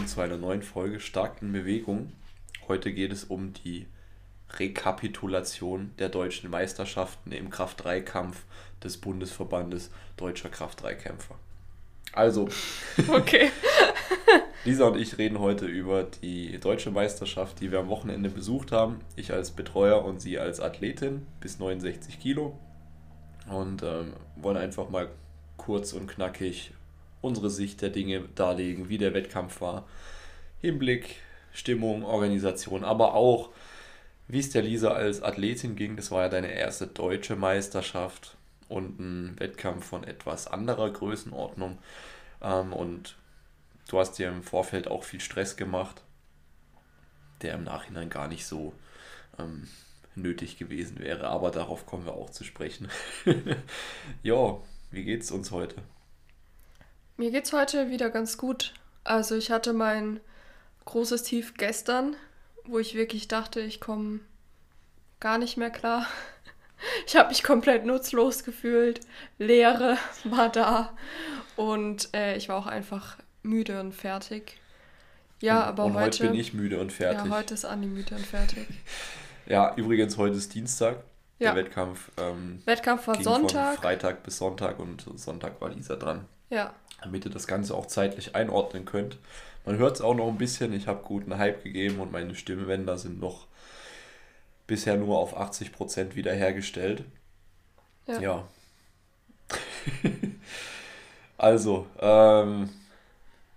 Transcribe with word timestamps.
willkommen 0.00 0.08
zu 0.08 0.20
einer 0.22 0.38
neuen 0.38 0.62
Folge 0.62 0.98
Stark 0.98 1.42
in 1.42 1.52
Bewegung. 1.52 2.12
Heute 2.68 2.90
geht 2.90 3.12
es 3.12 3.24
um 3.24 3.52
die 3.52 3.86
Rekapitulation 4.48 5.90
der 5.98 6.08
deutschen 6.08 6.48
Meisterschaften 6.48 7.32
im 7.32 7.50
Kraft-3-Kampf 7.50 8.44
des 8.82 8.96
Bundesverbandes 8.96 9.90
Deutscher 10.16 10.48
Kraft-3-Kämpfer. 10.48 11.34
Also, 12.14 12.48
Okay. 13.08 13.50
Lisa 14.64 14.86
und 14.86 14.98
ich 14.98 15.18
reden 15.18 15.38
heute 15.38 15.66
über 15.66 16.04
die 16.04 16.58
deutsche 16.58 16.90
Meisterschaft, 16.90 17.60
die 17.60 17.70
wir 17.70 17.80
am 17.80 17.88
Wochenende 17.88 18.30
besucht 18.30 18.72
haben. 18.72 19.00
Ich 19.16 19.34
als 19.34 19.50
Betreuer 19.50 20.02
und 20.02 20.22
sie 20.22 20.38
als 20.38 20.60
Athletin 20.60 21.26
bis 21.40 21.58
69 21.58 22.18
Kilo. 22.18 22.58
Und 23.50 23.82
ähm, 23.82 24.14
wollen 24.36 24.56
einfach 24.56 24.88
mal 24.88 25.10
kurz 25.58 25.92
und 25.92 26.06
knackig 26.06 26.72
unsere 27.20 27.50
Sicht 27.50 27.82
der 27.82 27.90
Dinge 27.90 28.22
darlegen, 28.34 28.88
wie 28.88 28.98
der 28.98 29.14
Wettkampf 29.14 29.60
war. 29.60 29.86
Hinblick, 30.60 31.16
Stimmung, 31.52 32.04
Organisation, 32.04 32.84
aber 32.84 33.14
auch, 33.14 33.50
wie 34.28 34.38
es 34.38 34.50
der 34.50 34.62
Lisa 34.62 34.92
als 34.92 35.22
Athletin 35.22 35.76
ging. 35.76 35.96
Das 35.96 36.10
war 36.10 36.22
ja 36.22 36.28
deine 36.28 36.52
erste 36.52 36.86
deutsche 36.86 37.36
Meisterschaft 37.36 38.36
und 38.68 39.00
ein 39.00 39.40
Wettkampf 39.40 39.84
von 39.84 40.04
etwas 40.04 40.46
anderer 40.46 40.90
Größenordnung. 40.90 41.78
Ähm, 42.40 42.72
und 42.72 43.16
du 43.88 43.98
hast 43.98 44.12
dir 44.18 44.28
im 44.28 44.42
Vorfeld 44.42 44.88
auch 44.88 45.02
viel 45.02 45.20
Stress 45.20 45.56
gemacht, 45.56 46.02
der 47.42 47.54
im 47.54 47.64
Nachhinein 47.64 48.10
gar 48.10 48.28
nicht 48.28 48.46
so 48.46 48.72
ähm, 49.38 49.68
nötig 50.14 50.56
gewesen 50.56 51.00
wäre. 51.00 51.28
Aber 51.28 51.50
darauf 51.50 51.86
kommen 51.86 52.06
wir 52.06 52.14
auch 52.14 52.30
zu 52.30 52.44
sprechen. 52.44 52.88
ja, 54.22 54.58
wie 54.90 55.04
geht's 55.04 55.30
uns 55.30 55.50
heute? 55.50 55.82
Mir 57.20 57.30
geht's 57.30 57.52
heute 57.52 57.90
wieder 57.90 58.08
ganz 58.08 58.38
gut. 58.38 58.72
Also 59.04 59.36
ich 59.36 59.50
hatte 59.50 59.74
mein 59.74 60.20
großes 60.86 61.22
Tief 61.22 61.52
gestern, 61.52 62.16
wo 62.64 62.78
ich 62.78 62.94
wirklich 62.94 63.28
dachte, 63.28 63.60
ich 63.60 63.78
komme 63.78 64.20
gar 65.20 65.36
nicht 65.36 65.58
mehr 65.58 65.68
klar. 65.68 66.06
Ich 67.06 67.14
habe 67.14 67.28
mich 67.28 67.42
komplett 67.42 67.84
nutzlos 67.84 68.42
gefühlt. 68.42 69.00
Leere 69.36 69.98
war 70.24 70.48
da. 70.48 70.96
Und 71.56 72.08
äh, 72.14 72.38
ich 72.38 72.48
war 72.48 72.56
auch 72.56 72.66
einfach 72.66 73.18
müde 73.42 73.80
und 73.80 73.92
fertig. 73.92 74.58
Ja, 75.42 75.62
aber 75.64 75.84
und 75.84 75.92
heute, 75.92 76.04
heute 76.04 76.28
bin 76.28 76.40
ich 76.40 76.54
müde 76.54 76.80
und 76.80 76.90
fertig. 76.90 77.26
Ja, 77.26 77.36
heute 77.36 77.52
ist 77.52 77.66
Andi 77.66 77.86
müde 77.86 78.14
und 78.14 78.24
fertig. 78.24 78.66
Ja, 79.46 79.74
übrigens, 79.76 80.16
heute 80.16 80.36
ist 80.36 80.54
Dienstag. 80.54 81.02
Ja. 81.38 81.52
Der 81.52 81.64
Wettkampf 81.64 82.10
ähm, 82.16 82.62
Wettkampf 82.64 83.06
war 83.08 83.22
Sonntag. 83.22 83.74
von 83.74 83.82
Freitag 83.82 84.22
bis 84.22 84.38
Sonntag 84.38 84.78
und 84.78 85.04
Sonntag 85.16 85.60
war 85.60 85.68
Lisa 85.68 85.96
dran. 85.96 86.26
Ja, 86.48 86.74
Damit 87.02 87.24
ihr 87.24 87.30
das 87.30 87.46
Ganze 87.46 87.74
auch 87.74 87.86
zeitlich 87.86 88.34
einordnen 88.34 88.84
könnt. 88.84 89.18
Man 89.64 89.78
hört 89.78 89.96
es 89.96 90.00
auch 90.00 90.14
noch 90.14 90.28
ein 90.28 90.38
bisschen. 90.38 90.72
Ich 90.72 90.86
habe 90.86 91.02
guten 91.02 91.36
Hype 91.38 91.62
gegeben 91.62 92.00
und 92.00 92.12
meine 92.12 92.34
Stimmbänder 92.34 92.98
sind 92.98 93.20
noch 93.20 93.46
bisher 94.66 94.96
nur 94.96 95.18
auf 95.18 95.36
80% 95.36 96.14
wiederhergestellt. 96.14 97.04
ja. 98.06 98.20
Ja. 98.20 98.48
also, 101.38 101.86
ähm, 101.98 102.70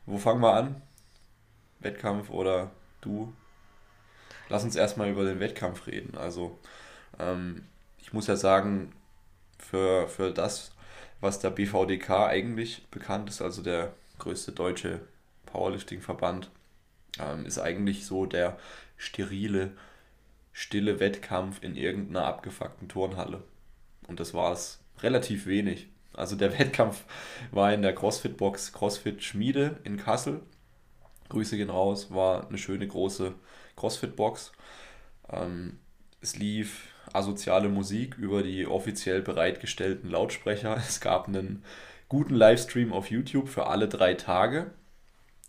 wo 0.05 0.17
fangen 0.17 0.41
wir 0.41 0.53
an? 0.53 0.81
Wettkampf 1.79 2.29
oder 2.29 2.71
du? 3.01 3.33
Lass 4.49 4.63
uns 4.63 4.75
erstmal 4.75 5.09
über 5.09 5.23
den 5.23 5.39
Wettkampf 5.39 5.87
reden. 5.87 6.17
Also, 6.17 6.57
ähm, 7.19 7.63
ich 7.99 8.13
muss 8.13 8.27
ja 8.27 8.35
sagen, 8.35 8.91
für, 9.59 10.07
für 10.07 10.31
das, 10.31 10.71
was 11.23 11.39
der 11.39 11.51
BVDK 11.51 12.27
eigentlich 12.27 12.85
bekannt 12.91 13.29
ist, 13.29 13.41
also 13.41 13.63
der 13.63 13.93
größte 14.19 14.51
deutsche 14.51 14.99
Powerlifting-Verband, 15.45 16.51
ähm, 17.19 17.45
ist 17.45 17.59
eigentlich 17.59 18.05
so 18.05 18.25
der 18.25 18.57
sterile, 18.97 19.71
stille 20.51 20.99
Wettkampf 20.99 21.63
in 21.63 21.75
irgendeiner 21.75 22.25
abgefuckten 22.25 22.89
Turnhalle. 22.89 23.41
Und 24.07 24.19
das 24.19 24.33
war 24.33 24.51
es 24.51 24.81
relativ 24.99 25.45
wenig. 25.45 25.87
Also 26.13 26.35
der 26.35 26.51
Wettkampf 26.59 27.05
war 27.51 27.73
in 27.73 27.81
der 27.81 27.95
CrossFit-Box 27.95 28.73
CrossFit 28.73 29.23
Schmiede 29.23 29.79
in 29.85 29.97
Kassel. 29.97 30.41
Grüße 31.29 31.55
gehen 31.55 31.69
raus, 31.69 32.11
war 32.11 32.47
eine 32.47 32.57
schöne 32.57 32.87
große 32.87 33.33
CrossFit-Box. 33.77 34.51
Ähm, 35.31 35.79
es 36.21 36.35
lief 36.35 36.92
asoziale 37.11 37.69
Musik 37.69 38.17
über 38.17 38.43
die 38.43 38.65
offiziell 38.65 39.21
bereitgestellten 39.21 40.09
Lautsprecher. 40.09 40.77
Es 40.87 41.01
gab 41.01 41.27
einen 41.27 41.63
guten 42.09 42.35
Livestream 42.35 42.93
auf 42.93 43.09
YouTube 43.09 43.49
für 43.49 43.67
alle 43.67 43.87
drei 43.87 44.13
Tage. 44.13 44.71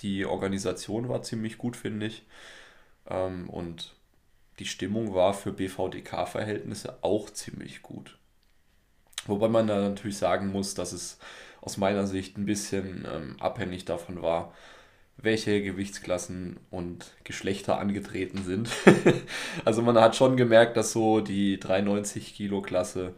Die 0.01 0.25
Organisation 0.27 1.09
war 1.09 1.23
ziemlich 1.23 1.59
gut, 1.59 1.77
finde 1.77 2.07
ich. 2.07 2.27
Ähm, 3.09 3.49
und 3.49 3.95
die 4.59 4.67
Stimmung 4.67 5.15
war 5.15 5.35
für 5.35 5.53
BVDK-Verhältnisse 5.53 6.99
auch 7.03 7.31
ziemlich 7.31 7.83
gut. 7.83 8.19
Wobei 9.27 9.49
man 9.49 9.67
da 9.67 9.81
natürlich 9.81 10.19
sagen 10.19 10.49
muss, 10.53 10.75
dass 10.75 10.93
es 10.93 11.19
aus 11.61 11.77
meiner 11.77 12.07
Sicht 12.07 12.37
ein 12.37 12.45
bisschen 12.45 13.07
ähm, 13.11 13.37
abhängig 13.41 13.85
davon 13.85 14.23
war, 14.23 14.53
welche 15.17 15.63
Gewichtsklassen 15.63 16.59
und 16.71 17.13
Geschlechter 17.25 17.79
angetreten 17.79 18.43
sind. 18.45 18.71
also 19.65 19.83
man 19.83 19.99
hat 20.01 20.17
schon 20.17 20.37
gemerkt, 20.37 20.77
dass 20.77 20.93
so 20.93 21.21
die 21.21 21.59
93 21.61 22.35
Kilo 22.35 22.63
Klasse 22.63 23.15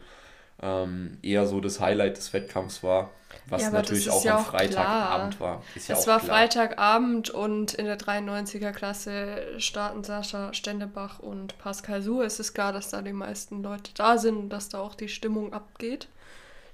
ähm, 0.61 1.17
eher 1.23 1.47
so 1.47 1.61
das 1.61 1.79
Highlight 1.79 2.17
des 2.17 2.33
Wettkampfs 2.33 2.83
war, 2.83 3.11
was 3.45 3.63
Ja, 3.63 3.71
natürlich 3.71 4.09
auch 4.09 4.25
ja 4.25 4.37
am 4.37 4.39
Freitagabend 4.39 5.37
klar. 5.37 5.39
war. 5.39 5.67
Ist 5.75 5.89
ja 5.89 5.95
es 5.95 6.07
war 6.07 6.19
klar. 6.19 6.19
Freitagabend 6.19 7.29
und 7.29 7.73
in 7.73 7.85
der 7.85 7.97
93er 7.97 8.71
Klasse 8.71 9.59
starten 9.59 10.03
Sascha 10.03 10.53
Stendebach 10.53 11.19
und 11.19 11.57
Pascal 11.57 12.01
Suhr. 12.01 12.25
Es 12.25 12.39
ist 12.39 12.53
klar, 12.53 12.73
dass 12.73 12.89
da 12.89 13.01
die 13.01 13.13
meisten 13.13 13.63
Leute 13.63 13.93
da 13.95 14.17
sind 14.17 14.37
und 14.37 14.49
dass 14.49 14.69
da 14.69 14.79
auch 14.79 14.95
die 14.95 15.09
Stimmung 15.09 15.53
abgeht. 15.53 16.09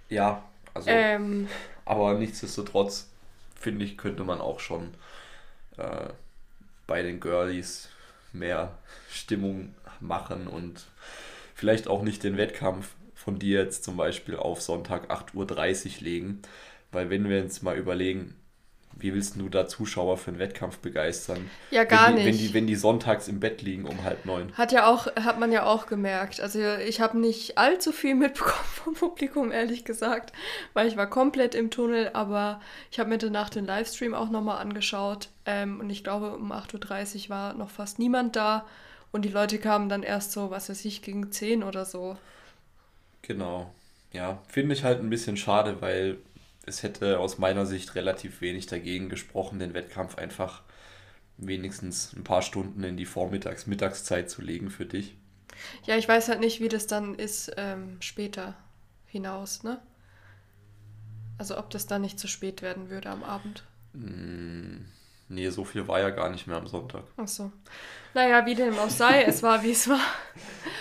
Ja, 0.10 0.44
also 0.74 0.92
Ähm, 0.92 1.48
Aber 1.86 2.16
nichtsdestotrotz, 2.16 3.10
finde 3.64 3.86
ich, 3.86 3.98
könnte 3.98 4.24
man 4.24 4.42
auch 4.42 4.60
schon 4.60 4.94
äh, 5.78 6.10
bei 6.86 7.02
den 7.02 7.20
Girlies 7.20 7.90
mehr 8.34 8.78
Stimmung 9.10 9.74
machen 10.00 10.48
und 10.48 10.86
vielleicht 11.56 11.88
auch 11.88 12.02
nicht 12.04 12.24
den 12.24 12.38
Wettkampf 12.38 12.94
von 13.16 13.40
dir 13.40 13.62
jetzt 13.62 13.84
zum 13.84 13.96
Beispiel 13.96 14.36
auf 14.36 14.62
Sonntag 14.62 15.10
8.30 15.10 15.98
Uhr 15.98 16.04
legen. 16.04 16.42
Weil 16.92 17.10
wenn 17.10 17.30
wir 17.30 17.42
uns 17.42 17.62
mal 17.62 17.78
überlegen, 17.78 18.36
wie 18.98 19.14
willst 19.14 19.36
du 19.36 19.50
da 19.50 19.68
Zuschauer 19.68 20.18
für 20.18 20.32
einen 20.32 20.40
Wettkampf 20.40 20.80
begeistern? 20.80 21.50
Ja, 21.72 21.84
gar 21.84 22.08
wenn 22.08 22.16
die, 22.18 22.26
Wenn 22.26 22.32
nicht. 22.32 22.50
die, 22.50 22.54
wenn 22.54 22.68
die 22.68 22.76
sonntags 22.76 23.28
im 23.28 23.40
Bett 23.40 23.62
liegen 23.62 23.86
um 23.86 24.04
halb 24.04 24.26
neun. 24.26 24.52
hat 24.54 24.72
ja 24.72 24.88
auch, 24.88 25.08
hat 25.16 25.40
man 25.40 25.52
ja 25.52 25.66
auch 25.66 25.88
gemerkt. 25.88 26.40
Also 26.40 26.60
ich 26.60 27.02
habe 27.02 27.18
nicht 27.18 27.58
allzu 27.58 27.92
viel 27.92 28.16
mitbekommen 28.16 28.66
vom 28.74 28.94
Publikum, 28.94 29.52
ehrlich 29.52 29.86
gesagt, 29.86 30.34
weil 30.74 30.88
ich 30.88 30.98
war 30.98 31.08
komplett 31.08 31.56
im 31.56 31.70
Tunnel, 31.72 32.12
aber 32.14 32.62
ich 32.92 33.00
habe 33.00 33.10
mir 33.10 33.18
danach 33.18 33.50
den 33.50 33.66
Livestream 33.66 34.14
auch 34.14 34.30
nochmal 34.30 34.60
angeschaut 34.60 35.30
ähm, 35.46 35.80
und 35.80 35.90
ich 35.90 36.04
glaube, 36.04 36.36
um 36.36 36.52
8.30 36.52 37.24
Uhr 37.26 37.30
war 37.30 37.54
noch 37.54 37.70
fast 37.70 38.00
niemand 38.00 38.36
da 38.36 38.66
und 39.12 39.24
die 39.26 39.30
Leute 39.30 39.60
kamen 39.60 39.90
dann 39.90 40.04
erst 40.04 40.32
so, 40.32 40.50
was 40.50 40.70
weiß 40.70 40.86
ich, 40.86 41.02
gegen 41.02 41.32
10 41.32 41.64
oder 41.64 41.86
so. 41.86 42.18
Genau. 43.22 43.74
Ja, 44.12 44.40
finde 44.48 44.76
ich 44.76 44.84
halt 44.84 45.00
ein 45.00 45.10
bisschen 45.10 45.38
schade, 45.38 45.78
weil 45.82 46.18
es 46.66 46.84
hätte 46.84 47.20
aus 47.20 47.38
meiner 47.38 47.66
Sicht 47.66 47.96
relativ 47.96 48.42
wenig 48.42 48.68
dagegen 48.68 49.10
gesprochen, 49.10 49.60
den 49.60 49.74
Wettkampf 49.74 50.18
einfach 50.18 50.64
wenigstens 51.38 52.14
ein 52.14 52.24
paar 52.24 52.42
Stunden 52.42 52.84
in 52.84 52.98
die 52.98 53.06
Vormittags-, 53.06 53.68
Mittagszeit 53.68 54.30
zu 54.30 54.42
legen 54.42 54.70
für 54.70 54.86
dich. 54.86 55.16
Ja, 55.86 55.98
ich 55.98 56.08
weiß 56.08 56.30
halt 56.30 56.40
nicht, 56.40 56.60
wie 56.62 56.70
das 56.70 56.88
dann 56.88 57.16
ist 57.16 57.52
ähm, 57.58 57.98
später 58.00 58.56
hinaus, 59.06 59.64
ne? 59.64 59.80
Also 61.38 61.58
ob 61.58 61.70
das 61.70 61.88
dann 61.88 62.02
nicht 62.02 62.20
zu 62.20 62.28
spät 62.28 62.62
werden 62.62 62.90
würde 62.90 63.10
am 63.10 63.24
Abend. 63.24 63.64
Nee, 65.34 65.50
so 65.50 65.64
viel 65.64 65.88
war 65.88 66.00
ja 66.00 66.10
gar 66.10 66.30
nicht 66.30 66.48
mehr 66.48 66.58
am 66.58 66.68
Sonntag. 66.68 67.04
Ach 67.18 67.28
so. 67.28 67.52
Naja, 68.14 68.46
wie 68.46 68.54
dem 68.54 68.78
auch 68.78 68.90
sei, 68.92 69.24
es 69.24 69.42
war, 69.42 69.64
wie 69.64 69.72
es 69.72 69.90
war. 69.90 70.00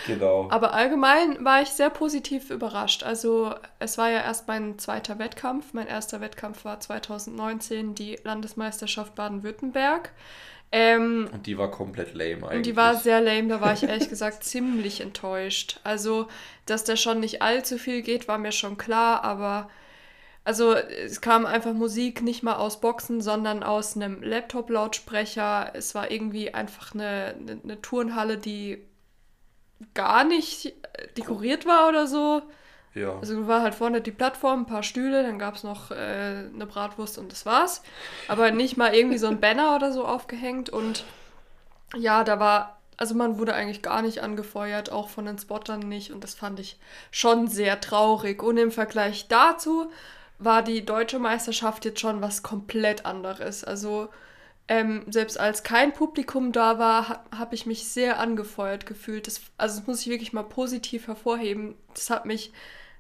Genau. 0.06 0.48
Aber 0.50 0.74
allgemein 0.74 1.42
war 1.42 1.62
ich 1.62 1.68
sehr 1.70 1.88
positiv 1.88 2.50
überrascht. 2.50 3.02
Also 3.04 3.54
es 3.78 3.96
war 3.96 4.10
ja 4.10 4.20
erst 4.20 4.48
mein 4.48 4.78
zweiter 4.78 5.18
Wettkampf. 5.18 5.72
Mein 5.72 5.86
erster 5.86 6.20
Wettkampf 6.20 6.64
war 6.66 6.78
2019 6.80 7.94
die 7.94 8.18
Landesmeisterschaft 8.22 9.14
Baden-Württemberg. 9.14 10.10
Ähm, 10.72 11.28
Und 11.32 11.46
die 11.46 11.56
war 11.58 11.70
komplett 11.70 12.14
lame 12.14 12.46
eigentlich. 12.46 12.56
und 12.56 12.66
die 12.66 12.76
war 12.76 12.96
sehr 12.96 13.20
lame, 13.20 13.48
da 13.48 13.60
war 13.60 13.74
ich 13.74 13.82
ehrlich 13.82 14.08
gesagt 14.08 14.42
ziemlich 14.44 15.00
enttäuscht. 15.02 15.80
Also, 15.84 16.28
dass 16.64 16.84
da 16.84 16.96
schon 16.96 17.20
nicht 17.20 17.42
allzu 17.42 17.76
viel 17.78 18.00
geht, 18.02 18.26
war 18.26 18.38
mir 18.38 18.52
schon 18.52 18.78
klar, 18.78 19.22
aber 19.22 19.68
also 20.44 20.74
es 20.74 21.20
kam 21.20 21.46
einfach 21.46 21.72
Musik 21.72 22.22
nicht 22.22 22.42
mal 22.42 22.56
aus 22.56 22.80
Boxen, 22.80 23.20
sondern 23.20 23.62
aus 23.62 23.96
einem 23.96 24.22
Laptop-Lautsprecher. 24.22 25.70
Es 25.74 25.94
war 25.94 26.10
irgendwie 26.10 26.52
einfach 26.52 26.94
eine, 26.94 27.34
eine, 27.38 27.60
eine 27.62 27.82
Turnhalle, 27.82 28.38
die 28.38 28.82
gar 29.94 30.24
nicht 30.24 30.74
dekoriert 31.16 31.66
war 31.66 31.88
oder 31.88 32.06
so. 32.06 32.42
Ja. 32.94 33.18
Also 33.18 33.46
war 33.46 33.62
halt 33.62 33.74
vorne 33.74 34.00
die 34.00 34.10
Plattform, 34.10 34.60
ein 34.60 34.66
paar 34.66 34.82
Stühle, 34.82 35.22
dann 35.22 35.38
gab 35.38 35.54
es 35.54 35.62
noch 35.62 35.90
äh, 35.90 35.94
eine 36.52 36.66
Bratwurst 36.66 37.18
und 37.18 37.32
das 37.32 37.46
war's. 37.46 37.82
Aber 38.28 38.50
nicht 38.50 38.76
mal 38.76 38.94
irgendwie 38.94 39.18
so 39.18 39.28
ein 39.28 39.40
Banner 39.40 39.76
oder 39.76 39.92
so 39.92 40.04
aufgehängt. 40.04 40.68
Und 40.68 41.04
ja, 41.96 42.22
da 42.22 42.38
war, 42.38 42.80
also 42.98 43.14
man 43.14 43.38
wurde 43.38 43.54
eigentlich 43.54 43.80
gar 43.80 44.02
nicht 44.02 44.22
angefeuert, 44.22 44.92
auch 44.92 45.08
von 45.08 45.24
den 45.24 45.38
Spottern 45.38 45.80
nicht. 45.80 46.12
Und 46.12 46.22
das 46.22 46.34
fand 46.34 46.60
ich 46.60 46.78
schon 47.10 47.48
sehr 47.48 47.80
traurig. 47.80 48.42
Und 48.42 48.58
im 48.58 48.70
Vergleich 48.70 49.26
dazu 49.28 49.90
war 50.44 50.62
die 50.62 50.84
deutsche 50.84 51.18
Meisterschaft 51.18 51.84
jetzt 51.84 52.00
schon 52.00 52.20
was 52.20 52.42
komplett 52.42 53.06
anderes. 53.06 53.64
Also 53.64 54.08
ähm, 54.68 55.04
selbst 55.08 55.38
als 55.38 55.62
kein 55.62 55.92
Publikum 55.92 56.52
da 56.52 56.78
war, 56.78 57.08
ha 57.08 57.24
habe 57.36 57.54
ich 57.54 57.66
mich 57.66 57.88
sehr 57.88 58.18
angefeuert 58.18 58.86
gefühlt. 58.86 59.26
Das, 59.26 59.40
also 59.58 59.78
das 59.78 59.86
muss 59.86 60.00
ich 60.02 60.08
wirklich 60.08 60.32
mal 60.32 60.44
positiv 60.44 61.08
hervorheben. 61.08 61.74
Das 61.94 62.10
hat 62.10 62.26
mich 62.26 62.52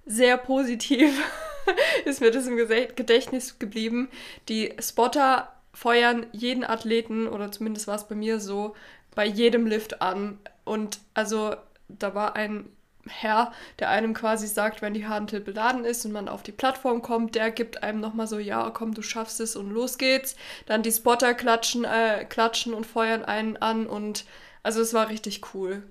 sehr 0.04 0.36
positiv, 0.36 1.18
ist 2.04 2.20
mir 2.20 2.30
das 2.30 2.46
im 2.46 2.56
Gedächtnis 2.56 3.58
geblieben. 3.58 4.08
Die 4.48 4.74
Spotter 4.80 5.52
feuern 5.72 6.26
jeden 6.32 6.64
Athleten, 6.64 7.26
oder 7.26 7.50
zumindest 7.52 7.86
war 7.86 7.96
es 7.96 8.08
bei 8.08 8.14
mir 8.14 8.40
so, 8.40 8.74
bei 9.14 9.24
jedem 9.24 9.66
Lift 9.66 10.02
an. 10.02 10.38
Und 10.64 10.98
also 11.14 11.54
da 11.88 12.14
war 12.14 12.36
ein 12.36 12.68
Herr, 13.08 13.52
der 13.78 13.90
einem 13.90 14.14
quasi 14.14 14.46
sagt, 14.46 14.80
wenn 14.80 14.94
die 14.94 15.06
Hantel 15.06 15.40
beladen 15.40 15.84
ist 15.84 16.04
und 16.04 16.12
man 16.12 16.28
auf 16.28 16.42
die 16.42 16.52
Plattform 16.52 17.02
kommt, 17.02 17.34
der 17.34 17.50
gibt 17.50 17.82
einem 17.82 18.00
nochmal 18.00 18.28
so, 18.28 18.38
ja, 18.38 18.70
komm, 18.70 18.94
du 18.94 19.02
schaffst 19.02 19.40
es 19.40 19.56
und 19.56 19.70
los 19.70 19.98
geht's. 19.98 20.36
Dann 20.66 20.82
die 20.82 20.92
Spotter 20.92 21.34
klatschen, 21.34 21.84
äh, 21.84 22.24
klatschen 22.24 22.74
und 22.74 22.86
feuern 22.86 23.24
einen 23.24 23.56
an 23.56 23.86
und 23.86 24.24
also 24.62 24.80
es 24.80 24.94
war 24.94 25.08
richtig 25.08 25.54
cool, 25.54 25.82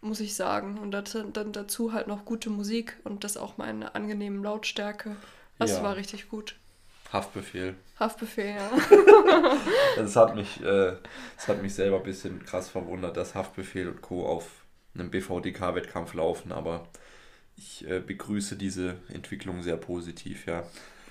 muss 0.00 0.20
ich 0.20 0.34
sagen. 0.34 0.78
Und 0.78 0.90
dann 0.90 1.52
dazu 1.52 1.92
halt 1.92 2.08
noch 2.08 2.24
gute 2.24 2.50
Musik 2.50 2.96
und 3.04 3.22
das 3.22 3.36
auch 3.36 3.56
mal 3.56 3.70
in 3.70 3.82
einer 3.82 3.94
angenehmen 3.94 4.42
Lautstärke. 4.42 5.16
Also 5.58 5.76
ja. 5.76 5.82
war 5.82 5.96
richtig 5.96 6.28
gut. 6.28 6.56
Haftbefehl. 7.12 7.74
Haftbefehl, 7.98 8.56
ja. 8.56 8.70
das, 9.96 10.14
hat 10.14 10.34
mich, 10.34 10.62
äh, 10.62 10.96
das 11.36 11.48
hat 11.48 11.62
mich 11.62 11.74
selber 11.74 11.98
ein 11.98 12.02
bisschen 12.02 12.44
krass 12.44 12.68
verwundert, 12.68 13.16
dass 13.16 13.34
Haftbefehl 13.34 13.88
und 13.88 14.02
Co. 14.02 14.26
auf 14.26 14.44
einem 14.94 15.10
BVDK-Wettkampf 15.10 16.14
laufen, 16.14 16.52
aber 16.52 16.88
ich 17.56 17.88
äh, 17.88 18.00
begrüße 18.00 18.56
diese 18.56 18.96
Entwicklung 19.12 19.62
sehr 19.62 19.76
positiv, 19.76 20.46
ja. 20.46 20.64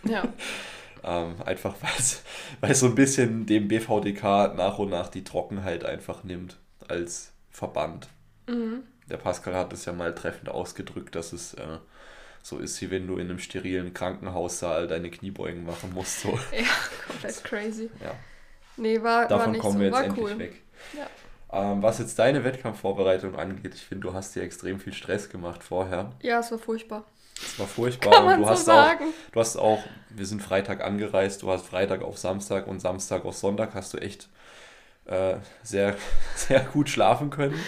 Ja. 0.03 0.23
ähm, 1.03 1.35
einfach 1.43 1.75
weil 1.81 2.71
es 2.71 2.79
so 2.79 2.87
ein 2.87 2.95
bisschen 2.95 3.45
dem 3.45 3.67
BVDK 3.67 4.55
nach 4.55 4.79
und 4.79 4.89
nach 4.89 5.09
die 5.09 5.23
Trockenheit 5.23 5.83
einfach 5.83 6.23
nimmt 6.23 6.57
als 6.87 7.33
Verband. 7.51 8.07
Mhm. 8.47 8.83
Der 9.09 9.17
Pascal 9.17 9.55
hat 9.55 9.73
es 9.73 9.85
ja 9.85 9.93
mal 9.93 10.13
treffend 10.13 10.49
ausgedrückt, 10.49 11.15
dass 11.15 11.33
es 11.33 11.53
äh, 11.55 11.77
so 12.41 12.59
ist, 12.59 12.81
wie 12.81 12.91
wenn 12.91 13.07
du 13.07 13.15
in 13.17 13.29
einem 13.29 13.39
sterilen 13.39 13.93
Krankenhaussaal 13.93 14.87
deine 14.87 15.09
Kniebeugen 15.09 15.65
machen 15.65 15.93
musst. 15.93 16.21
So. 16.21 16.39
Ja, 16.51 16.65
komplett 17.07 17.43
crazy. 17.43 17.89
Ja. 18.01 18.15
Nee, 18.77 19.01
war, 19.01 19.27
Davon 19.27 19.39
war 19.39 19.51
nicht 19.51 19.61
kommen 19.61 19.73
so. 19.73 19.79
wir 19.79 19.87
jetzt 19.87 19.95
war 19.95 20.03
endlich 20.03 20.25
cool. 20.25 20.39
weg. 20.39 20.61
Ja. 20.95 21.07
Ähm, 21.51 21.81
was 21.81 21.99
jetzt 21.99 22.19
deine 22.19 22.43
Wettkampfvorbereitung 22.43 23.35
angeht, 23.35 23.73
ich 23.73 23.83
finde, 23.83 24.07
du 24.07 24.13
hast 24.13 24.35
dir 24.35 24.43
extrem 24.43 24.79
viel 24.79 24.93
Stress 24.93 25.29
gemacht 25.29 25.63
vorher. 25.63 26.11
Ja, 26.21 26.39
es 26.39 26.51
war 26.51 26.59
furchtbar. 26.59 27.05
Es 27.41 27.57
war 27.59 27.67
furchtbar. 27.67 28.11
Kann 28.11 28.25
man 28.25 28.39
du 28.39 28.45
so 28.45 28.49
hast 28.49 28.65
sagen. 28.65 29.05
auch, 29.05 29.31
du 29.31 29.39
hast 29.39 29.55
auch, 29.57 29.83
wir 30.09 30.25
sind 30.25 30.41
Freitag 30.41 30.83
angereist, 30.83 31.43
du 31.43 31.51
hast 31.51 31.65
Freitag 31.65 32.01
auf 32.01 32.17
Samstag 32.17 32.67
und 32.67 32.79
Samstag 32.81 33.25
auf 33.25 33.35
Sonntag 33.35 33.73
hast 33.75 33.93
du 33.93 33.97
echt 33.99 34.27
äh, 35.05 35.35
sehr, 35.63 35.95
sehr 36.35 36.61
gut 36.61 36.89
schlafen 36.89 37.29
können. 37.29 37.59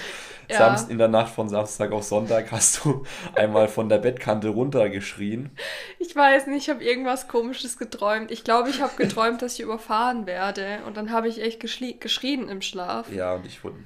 Ja. 0.49 0.57
Samst, 0.57 0.89
in 0.89 0.97
der 0.97 1.07
Nacht 1.07 1.33
von 1.33 1.47
Samstag 1.47 1.91
auf 1.91 2.03
Sonntag 2.03 2.51
hast 2.51 2.83
du 2.83 3.05
einmal 3.35 3.67
von 3.67 3.87
der 3.87 3.99
Bettkante 3.99 4.49
runtergeschrien. 4.49 5.51
Ich 5.99 6.15
weiß 6.15 6.47
nicht, 6.47 6.63
ich 6.63 6.69
habe 6.69 6.83
irgendwas 6.83 7.27
Komisches 7.27 7.77
geträumt. 7.77 8.31
Ich 8.31 8.43
glaube, 8.43 8.69
ich 8.69 8.81
habe 8.81 8.95
geträumt, 8.95 9.43
dass 9.43 9.53
ich 9.53 9.59
überfahren 9.59 10.25
werde. 10.25 10.79
Und 10.87 10.97
dann 10.97 11.11
habe 11.11 11.27
ich 11.27 11.41
echt 11.41 11.59
geschrien 11.59 12.49
im 12.49 12.61
Schlaf. 12.63 13.11
Ja, 13.11 13.35
und 13.35 13.45
ich 13.45 13.63
wurde, 13.63 13.77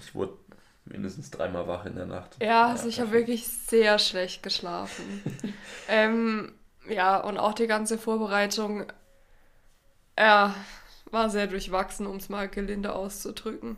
ich 0.00 0.14
wurde 0.14 0.34
mindestens 0.84 1.32
dreimal 1.32 1.66
wach 1.66 1.84
in 1.84 1.96
der 1.96 2.06
Nacht. 2.06 2.36
Ja, 2.40 2.68
also 2.68 2.84
ja, 2.84 2.88
ich 2.90 3.00
habe 3.00 3.10
wirklich 3.10 3.48
sehr 3.48 3.98
schlecht 3.98 4.42
geschlafen. 4.44 5.22
ähm, 5.88 6.52
ja, 6.88 7.18
und 7.18 7.38
auch 7.38 7.54
die 7.54 7.66
ganze 7.66 7.98
Vorbereitung 7.98 8.86
ja, 10.18 10.54
war 11.10 11.30
sehr 11.30 11.46
durchwachsen, 11.46 12.06
um 12.06 12.16
es 12.16 12.28
mal 12.28 12.48
gelinde 12.48 12.94
auszudrücken. 12.94 13.76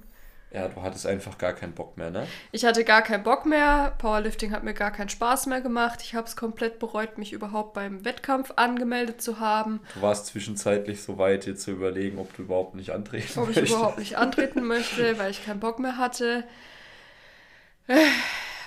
Ja, 0.57 0.69
du 0.69 0.81
hattest 0.81 1.07
einfach 1.07 1.37
gar 1.37 1.53
keinen 1.53 1.75
Bock 1.75 1.99
mehr, 1.99 2.11
ne? 2.11 2.27
Ich 2.51 2.65
hatte 2.65 2.83
gar 2.83 3.03
keinen 3.03 3.23
Bock 3.23 3.45
mehr. 3.45 3.95
Powerlifting 3.99 4.53
hat 4.53 4.65
mir 4.65 4.73
gar 4.73 4.91
keinen 4.91 5.11
Spaß 5.11 5.45
mehr 5.49 5.61
gemacht. 5.61 6.01
Ich 6.03 6.15
habe 6.15 6.27
es 6.27 6.35
komplett 6.35 6.79
bereut, 6.79 7.19
mich 7.19 7.35
überhaupt 7.35 7.75
beim 7.75 8.07
Wettkampf 8.07 8.55
angemeldet 8.57 9.21
zu 9.21 9.39
haben. 9.39 9.81
Du 9.93 10.01
warst 10.01 10.29
zwischenzeitlich 10.29 11.03
so 11.03 11.19
weit, 11.19 11.45
dir 11.45 11.57
zu 11.57 11.73
überlegen, 11.73 12.19
ob 12.19 12.35
du 12.35 12.45
überhaupt 12.45 12.75
nicht 12.75 12.93
antreten 12.93 13.39
ob 13.39 13.49
möchtest. 13.49 13.59
Ob 13.59 13.65
ich 13.65 13.71
überhaupt 13.71 13.99
nicht 13.99 14.17
antreten 14.17 14.65
möchte, 14.67 15.19
weil 15.19 15.31
ich 15.31 15.45
keinen 15.45 15.61
Bock 15.61 15.79
mehr 15.79 15.99
hatte. 15.99 16.45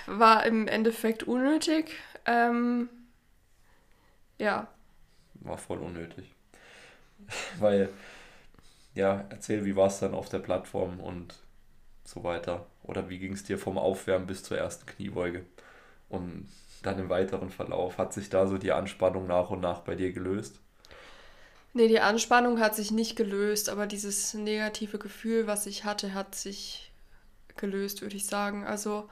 War 0.06 0.46
im 0.46 0.68
Endeffekt 0.68 1.24
unnötig. 1.24 1.96
Ähm, 2.24 2.88
ja. 4.38 4.68
War 5.40 5.58
voll 5.58 5.78
unnötig. 5.78 6.32
weil, 7.58 7.88
ja, 8.94 9.24
erzähl, 9.30 9.64
wie 9.64 9.74
war 9.74 9.88
es 9.88 9.98
dann 9.98 10.14
auf 10.14 10.28
der 10.28 10.38
Plattform 10.38 11.00
und 11.00 11.34
so 12.10 12.24
weiter? 12.24 12.66
Oder 12.82 13.08
wie 13.08 13.18
ging 13.18 13.32
es 13.32 13.44
dir 13.44 13.58
vom 13.58 13.78
Aufwärmen 13.78 14.26
bis 14.26 14.42
zur 14.42 14.58
ersten 14.58 14.86
Kniebeuge? 14.86 15.44
Und 16.08 16.48
dann 16.82 16.98
im 16.98 17.08
weiteren 17.08 17.50
Verlauf, 17.50 17.98
hat 17.98 18.12
sich 18.12 18.30
da 18.30 18.46
so 18.46 18.58
die 18.58 18.72
Anspannung 18.72 19.26
nach 19.26 19.50
und 19.50 19.60
nach 19.60 19.80
bei 19.80 19.94
dir 19.94 20.12
gelöst? 20.12 20.58
Nee, 21.72 21.88
die 21.88 22.00
Anspannung 22.00 22.58
hat 22.58 22.74
sich 22.74 22.90
nicht 22.90 23.14
gelöst, 23.14 23.68
aber 23.68 23.86
dieses 23.86 24.34
negative 24.34 24.98
Gefühl, 24.98 25.46
was 25.46 25.66
ich 25.66 25.84
hatte, 25.84 26.14
hat 26.14 26.34
sich 26.34 26.90
gelöst, 27.56 28.02
würde 28.02 28.16
ich 28.16 28.26
sagen. 28.26 28.64
Also 28.64 29.08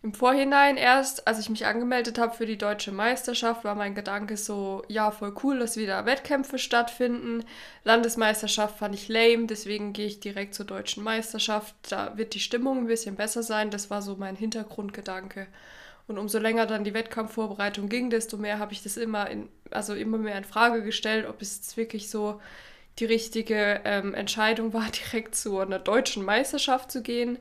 im 0.00 0.14
Vorhinein 0.14 0.76
erst, 0.76 1.26
als 1.26 1.40
ich 1.40 1.50
mich 1.50 1.66
angemeldet 1.66 2.18
habe 2.18 2.32
für 2.32 2.46
die 2.46 2.56
deutsche 2.56 2.92
Meisterschaft, 2.92 3.64
war 3.64 3.74
mein 3.74 3.96
Gedanke 3.96 4.36
so, 4.36 4.84
ja, 4.86 5.10
voll 5.10 5.34
cool, 5.42 5.58
dass 5.58 5.76
wieder 5.76 6.06
Wettkämpfe 6.06 6.58
stattfinden. 6.58 7.44
Landesmeisterschaft 7.82 8.78
fand 8.78 8.94
ich 8.94 9.08
lame, 9.08 9.46
deswegen 9.46 9.92
gehe 9.92 10.06
ich 10.06 10.20
direkt 10.20 10.54
zur 10.54 10.66
deutschen 10.66 11.02
Meisterschaft. 11.02 11.74
Da 11.90 12.16
wird 12.16 12.34
die 12.34 12.40
Stimmung 12.40 12.78
ein 12.78 12.86
bisschen 12.86 13.16
besser 13.16 13.42
sein. 13.42 13.70
Das 13.72 13.90
war 13.90 14.00
so 14.00 14.14
mein 14.14 14.36
Hintergrundgedanke. 14.36 15.48
Und 16.06 16.16
umso 16.16 16.38
länger 16.38 16.66
dann 16.66 16.84
die 16.84 16.94
Wettkampfvorbereitung 16.94 17.88
ging, 17.88 18.08
desto 18.08 18.36
mehr 18.36 18.60
habe 18.60 18.72
ich 18.72 18.84
das 18.84 18.96
immer 18.96 19.28
in, 19.28 19.48
also 19.72 19.94
immer 19.94 20.16
mehr 20.16 20.38
in 20.38 20.44
Frage 20.44 20.84
gestellt, 20.84 21.26
ob 21.28 21.42
es 21.42 21.56
jetzt 21.56 21.76
wirklich 21.76 22.08
so 22.08 22.40
die 23.00 23.04
richtige 23.04 23.80
ähm, 23.84 24.14
Entscheidung 24.14 24.72
war, 24.72 24.86
direkt 25.12 25.34
zu 25.34 25.58
einer 25.58 25.80
deutschen 25.80 26.24
Meisterschaft 26.24 26.92
zu 26.92 27.02
gehen 27.02 27.36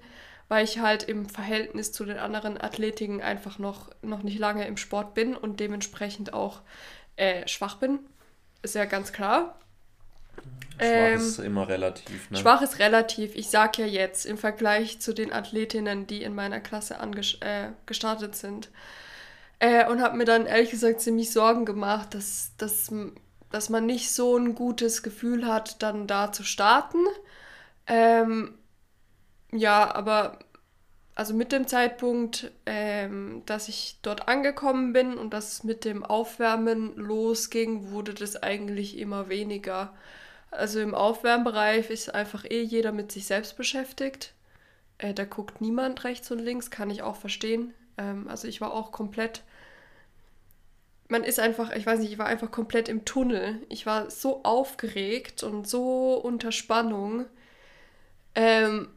weil 0.50 0.64
ich 0.64 0.80
halt 0.80 1.04
im 1.04 1.28
Verhältnis 1.28 1.92
zu 1.92 2.06
den 2.06 2.18
anderen 2.18 2.60
Athletiken 2.60 3.22
einfach 3.22 3.60
noch, 3.60 3.90
noch 4.02 4.24
nicht 4.24 4.40
lange 4.40 4.66
im 4.68 4.78
Sport 4.78 5.14
bin 5.14 5.36
und 5.36 5.60
dementsprechend 5.60 6.34
auch 6.34 6.62
äh, 7.16 7.48
schwach 7.48 7.76
bin. 7.76 8.00
Ist 8.62 8.76
ja 8.76 8.86
ganz 8.86 9.12
klar. 9.12 9.60
Schwach 10.78 10.88
ähm, 10.88 11.18
ist 11.18 11.40
immer 11.40 11.68
relativ. 11.68 12.30
Ne? 12.30 12.38
Schwach 12.38 12.62
ist 12.62 12.80
relativ. 12.80 13.36
Ich 13.36 13.50
sag 13.50 13.78
ja 13.78 13.86
jetzt 13.86 14.26
im 14.26 14.38
Vergleich 14.38 15.00
zu 15.00 15.14
den 15.14 15.34
Athletinnen, 15.34 16.08
die 16.08 16.22
in 16.22 16.36
meiner 16.36 16.60
Klasse 16.60 16.98
äh, 17.42 17.70
gestartet 17.86 18.36
sind. 18.36 18.70
Äh, 19.60 19.90
und 19.90 20.02
habe 20.02 20.18
mir 20.18 20.26
dann 20.26 20.46
ehrlich 20.46 20.70
gesagt 20.70 21.02
ziemlich 21.02 21.32
Sorgen 21.32 21.66
gemacht, 21.66 22.14
dass, 22.14 22.52
dass, 22.58 22.92
dass 23.50 23.70
man 23.70 23.88
nicht 23.88 24.12
so 24.12 24.38
ein 24.38 24.54
gutes 24.54 25.02
Gefühl 25.02 25.48
hat, 25.48 25.82
dann 25.82 26.06
da 26.06 26.32
zu 26.32 26.44
starten. 26.44 27.00
Ähm, 27.88 28.54
ja, 29.52 29.94
aber 29.94 30.40
also 31.18 31.34
mit 31.34 31.52
dem 31.52 31.68
Zeitpunkt, 31.68 32.52
ähm, 32.68 33.42
dass 33.48 33.70
ich 33.70 33.98
dort 34.04 34.28
angekommen 34.28 34.94
bin 34.94 35.18
und 35.18 35.34
dass 35.34 35.64
mit 35.64 35.84
dem 35.84 36.06
Aufwärmen 36.06 36.96
losging, 36.96 37.90
wurde 37.90 38.14
das 38.14 38.36
eigentlich 38.44 39.00
immer 39.00 39.28
weniger. 39.28 39.96
Also 40.52 40.80
im 40.80 40.94
Aufwärmbereich 40.94 41.90
ist 41.90 42.14
einfach 42.14 42.46
eh 42.46 42.62
jeder 42.62 42.92
mit 42.92 43.12
sich 43.12 43.26
selbst 43.26 43.58
beschäftigt. 43.58 44.34
Äh, 45.00 45.16
da 45.16 45.26
guckt 45.26 45.60
niemand 45.60 46.04
rechts 46.04 46.30
und 46.30 46.40
links, 46.40 46.70
kann 46.70 46.92
ich 46.92 47.02
auch 47.02 47.16
verstehen. 47.16 47.74
Ähm, 47.98 48.28
also 48.28 48.48
ich 48.48 48.62
war 48.62 48.74
auch 48.74 48.92
komplett. 48.92 49.44
Man 51.08 51.24
ist 51.24 51.40
einfach, 51.40 51.72
ich 51.76 51.86
weiß 51.86 52.00
nicht, 52.00 52.12
ich 52.12 52.20
war 52.20 52.28
einfach 52.28 52.52
komplett 52.52 52.90
im 52.90 53.06
Tunnel. 53.06 53.62
Ich 53.70 53.86
war 53.86 54.12
so 54.12 54.44
aufgeregt 54.44 55.42
und 55.42 55.68
so 55.68 56.14
unter 56.14 56.52
Spannung. 56.52 57.26
Ähm, 58.36 58.90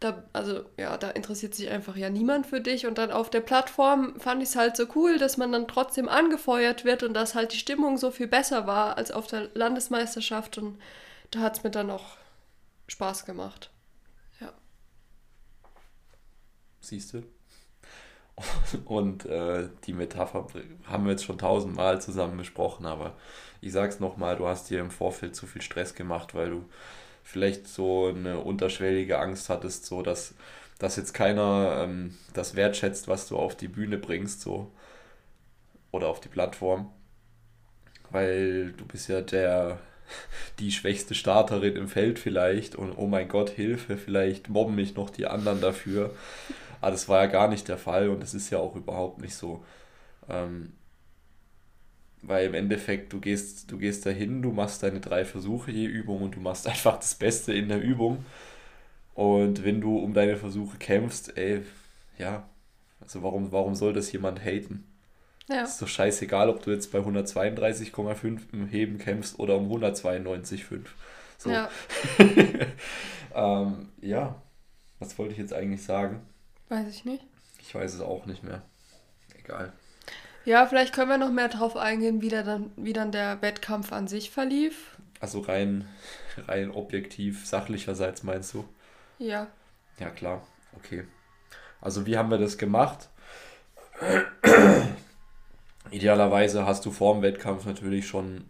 da, 0.00 0.22
also 0.32 0.64
ja, 0.76 0.96
da 0.96 1.10
interessiert 1.10 1.54
sich 1.54 1.70
einfach 1.70 1.96
ja 1.96 2.10
niemand 2.10 2.46
für 2.46 2.60
dich. 2.60 2.86
Und 2.86 2.98
dann 2.98 3.10
auf 3.10 3.30
der 3.30 3.40
Plattform 3.40 4.18
fand 4.20 4.42
ich 4.42 4.50
es 4.50 4.56
halt 4.56 4.76
so 4.76 4.86
cool, 4.94 5.18
dass 5.18 5.36
man 5.36 5.52
dann 5.52 5.68
trotzdem 5.68 6.08
angefeuert 6.08 6.84
wird 6.84 7.02
und 7.02 7.14
dass 7.14 7.34
halt 7.34 7.52
die 7.52 7.58
Stimmung 7.58 7.96
so 7.96 8.10
viel 8.10 8.28
besser 8.28 8.66
war 8.66 8.96
als 8.96 9.10
auf 9.10 9.26
der 9.26 9.48
Landesmeisterschaft. 9.54 10.58
Und 10.58 10.78
da 11.30 11.40
hat 11.40 11.58
es 11.58 11.64
mir 11.64 11.70
dann 11.70 11.90
auch 11.90 12.16
Spaß 12.86 13.24
gemacht. 13.24 13.70
Ja. 14.40 14.52
Siehst 16.80 17.12
du? 17.12 17.22
Und 18.84 19.24
äh, 19.26 19.68
die 19.84 19.92
Metapher 19.92 20.46
haben 20.86 21.04
wir 21.04 21.10
jetzt 21.10 21.24
schon 21.24 21.38
tausendmal 21.38 22.00
zusammen 22.00 22.36
besprochen, 22.36 22.86
aber 22.86 23.16
ich 23.60 23.72
sag's 23.72 23.98
nochmal, 23.98 24.36
du 24.36 24.46
hast 24.46 24.70
dir 24.70 24.78
im 24.78 24.92
Vorfeld 24.92 25.34
zu 25.34 25.48
viel 25.48 25.62
Stress 25.62 25.94
gemacht, 25.94 26.36
weil 26.36 26.50
du 26.50 26.64
vielleicht 27.28 27.68
so 27.68 28.06
eine 28.06 28.38
unterschwellige 28.38 29.18
Angst 29.18 29.50
hattest, 29.50 29.84
so 29.84 30.00
dass, 30.00 30.34
dass 30.78 30.96
jetzt 30.96 31.12
keiner 31.12 31.82
ähm, 31.84 32.16
das 32.32 32.56
wertschätzt, 32.56 33.06
was 33.06 33.28
du 33.28 33.36
auf 33.36 33.54
die 33.54 33.68
Bühne 33.68 33.98
bringst, 33.98 34.40
so 34.40 34.70
oder 35.90 36.08
auf 36.08 36.20
die 36.20 36.28
Plattform. 36.28 36.90
Weil 38.10 38.72
du 38.72 38.86
bist 38.86 39.10
ja 39.10 39.20
der 39.20 39.78
die 40.58 40.72
schwächste 40.72 41.14
Starterin 41.14 41.76
im 41.76 41.88
Feld 41.88 42.18
vielleicht 42.18 42.76
und 42.76 42.92
oh 42.96 43.06
mein 43.06 43.28
Gott, 43.28 43.50
Hilfe, 43.50 43.98
vielleicht 43.98 44.48
mobben 44.48 44.74
mich 44.74 44.94
noch 44.94 45.10
die 45.10 45.26
anderen 45.26 45.60
dafür. 45.60 46.14
Aber 46.80 46.92
das 46.92 47.10
war 47.10 47.22
ja 47.22 47.26
gar 47.26 47.48
nicht 47.48 47.68
der 47.68 47.78
Fall 47.78 48.08
und 48.08 48.20
das 48.22 48.32
ist 48.32 48.48
ja 48.48 48.58
auch 48.58 48.74
überhaupt 48.74 49.20
nicht 49.20 49.34
so. 49.34 49.62
Ähm, 50.30 50.72
weil 52.22 52.46
im 52.46 52.54
Endeffekt, 52.54 53.12
du 53.12 53.20
gehst, 53.20 53.70
du 53.70 53.78
gehst 53.78 54.06
dahin, 54.06 54.42
du 54.42 54.52
machst 54.52 54.82
deine 54.82 55.00
drei 55.00 55.24
Versuche 55.24 55.70
je 55.70 55.86
Übung 55.86 56.22
und 56.22 56.36
du 56.36 56.40
machst 56.40 56.66
einfach 56.68 56.98
das 56.98 57.14
Beste 57.14 57.52
in 57.52 57.68
der 57.68 57.80
Übung. 57.80 58.24
Und 59.14 59.64
wenn 59.64 59.80
du 59.80 59.98
um 59.98 60.14
deine 60.14 60.36
Versuche 60.36 60.78
kämpfst, 60.78 61.36
ey, 61.36 61.62
ja, 62.18 62.48
also 63.00 63.22
warum, 63.22 63.50
warum 63.52 63.74
soll 63.74 63.92
das 63.92 64.12
jemand 64.12 64.44
haten? 64.44 64.84
Ja. 65.48 65.62
Ist 65.62 65.80
doch 65.80 65.88
scheißegal, 65.88 66.50
ob 66.50 66.62
du 66.62 66.70
jetzt 66.70 66.92
bei 66.92 66.98
132,5 66.98 68.40
im 68.52 68.68
Heben 68.68 68.98
kämpfst 68.98 69.38
oder 69.38 69.56
um 69.56 69.72
192,5. 69.72 70.80
So. 71.38 71.50
Ja. 71.50 71.70
ähm, 73.34 73.88
ja, 74.02 74.42
was 74.98 75.18
wollte 75.18 75.32
ich 75.32 75.38
jetzt 75.38 75.54
eigentlich 75.54 75.82
sagen? 75.82 76.20
Weiß 76.68 76.88
ich 76.88 77.04
nicht. 77.04 77.24
Ich 77.60 77.74
weiß 77.74 77.94
es 77.94 78.00
auch 78.00 78.26
nicht 78.26 78.42
mehr. 78.42 78.62
Egal. 79.38 79.72
Ja, 80.48 80.64
vielleicht 80.64 80.94
können 80.94 81.10
wir 81.10 81.18
noch 81.18 81.30
mehr 81.30 81.48
drauf 81.48 81.76
eingehen, 81.76 82.22
wie, 82.22 82.30
der 82.30 82.42
dann, 82.42 82.70
wie 82.74 82.94
dann 82.94 83.12
der 83.12 83.42
Wettkampf 83.42 83.92
an 83.92 84.08
sich 84.08 84.30
verlief. 84.30 84.96
Also 85.20 85.40
rein, 85.40 85.86
rein 86.48 86.70
objektiv, 86.70 87.46
sachlicherseits 87.46 88.22
meinst 88.22 88.54
du? 88.54 88.64
Ja. 89.18 89.48
Ja, 90.00 90.08
klar. 90.08 90.40
Okay. 90.74 91.04
Also 91.82 92.06
wie 92.06 92.16
haben 92.16 92.30
wir 92.30 92.38
das 92.38 92.56
gemacht? 92.56 93.10
Idealerweise 95.90 96.64
hast 96.64 96.86
du 96.86 96.92
vor 96.92 97.12
dem 97.12 97.22
Wettkampf 97.22 97.66
natürlich 97.66 98.06
schon 98.06 98.48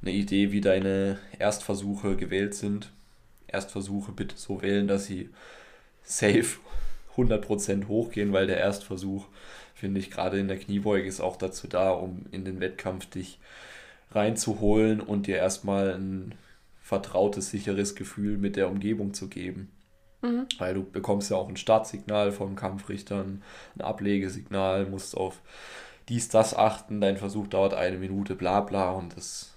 eine 0.00 0.12
Idee, 0.12 0.52
wie 0.52 0.62
deine 0.62 1.18
Erstversuche 1.38 2.16
gewählt 2.16 2.54
sind. 2.54 2.92
Erstversuche 3.46 4.12
bitte 4.12 4.38
so 4.38 4.62
wählen, 4.62 4.88
dass 4.88 5.04
sie 5.04 5.28
safe 6.02 6.56
100% 7.14 7.88
hochgehen, 7.88 8.32
weil 8.32 8.46
der 8.46 8.56
Erstversuch, 8.56 9.26
finde 9.76 10.00
ich, 10.00 10.10
gerade 10.10 10.38
in 10.38 10.48
der 10.48 10.58
Kniebeuge 10.58 11.06
ist 11.06 11.20
auch 11.20 11.36
dazu 11.36 11.68
da, 11.68 11.90
um 11.90 12.24
in 12.32 12.44
den 12.44 12.60
Wettkampf 12.60 13.06
dich 13.06 13.38
reinzuholen 14.10 15.00
und 15.00 15.26
dir 15.26 15.36
erstmal 15.36 15.94
ein 15.94 16.34
vertrautes, 16.80 17.50
sicheres 17.50 17.94
Gefühl 17.94 18.38
mit 18.38 18.56
der 18.56 18.68
Umgebung 18.68 19.12
zu 19.12 19.28
geben. 19.28 19.70
Mhm. 20.22 20.46
Weil 20.58 20.74
du 20.74 20.82
bekommst 20.82 21.30
ja 21.30 21.36
auch 21.36 21.48
ein 21.48 21.58
Startsignal 21.58 22.32
vom 22.32 22.56
Kampfrichter, 22.56 23.22
ein 23.22 23.42
Ablegesignal, 23.80 24.86
musst 24.86 25.14
auf 25.16 25.42
dies, 26.08 26.28
das 26.28 26.56
achten, 26.56 27.00
dein 27.00 27.18
Versuch 27.18 27.46
dauert 27.48 27.74
eine 27.74 27.98
Minute, 27.98 28.34
bla 28.34 28.60
bla. 28.62 28.92
Und 28.92 29.14
das 29.16 29.52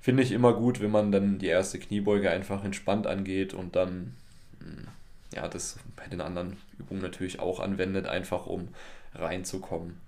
finde 0.00 0.22
ich 0.22 0.32
immer 0.32 0.52
gut, 0.52 0.82
wenn 0.82 0.90
man 0.90 1.12
dann 1.12 1.38
die 1.38 1.46
erste 1.46 1.78
Kniebeuge 1.78 2.30
einfach 2.30 2.62
entspannt 2.62 3.06
angeht 3.06 3.54
und 3.54 3.74
dann 3.74 4.14
hm, 4.58 4.88
ja, 5.34 5.48
das 5.48 5.78
bei 5.96 6.06
den 6.06 6.20
anderen 6.20 6.56
Übungen 6.78 7.02
natürlich 7.02 7.40
auch 7.40 7.60
anwendet, 7.60 8.06
einfach 8.06 8.46
um 8.46 8.68
reinzukommen. 9.14 10.00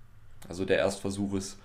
Also 0.47 0.65
der 0.65 0.77
Erstversuch 0.77 1.33
ist 1.35 1.57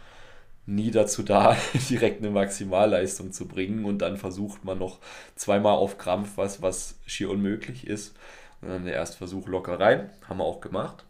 nie 0.66 0.90
dazu 0.90 1.22
da, 1.22 1.56
direkt 1.90 2.22
eine 2.22 2.30
Maximalleistung 2.30 3.32
zu 3.32 3.46
bringen 3.46 3.84
und 3.84 3.98
dann 3.98 4.16
versucht 4.16 4.64
man 4.64 4.78
noch 4.78 4.98
zweimal 5.34 5.74
auf 5.74 5.98
Krampf 5.98 6.36
was, 6.36 6.62
was 6.62 6.96
schier 7.06 7.30
unmöglich 7.30 7.86
ist. 7.86 8.14
Und 8.60 8.68
dann 8.68 8.84
der 8.84 8.94
Erstversuch 8.94 9.48
locker 9.48 9.80
rein, 9.80 10.10
haben 10.28 10.38
wir 10.38 10.44
auch 10.44 10.60
gemacht. 10.60 11.04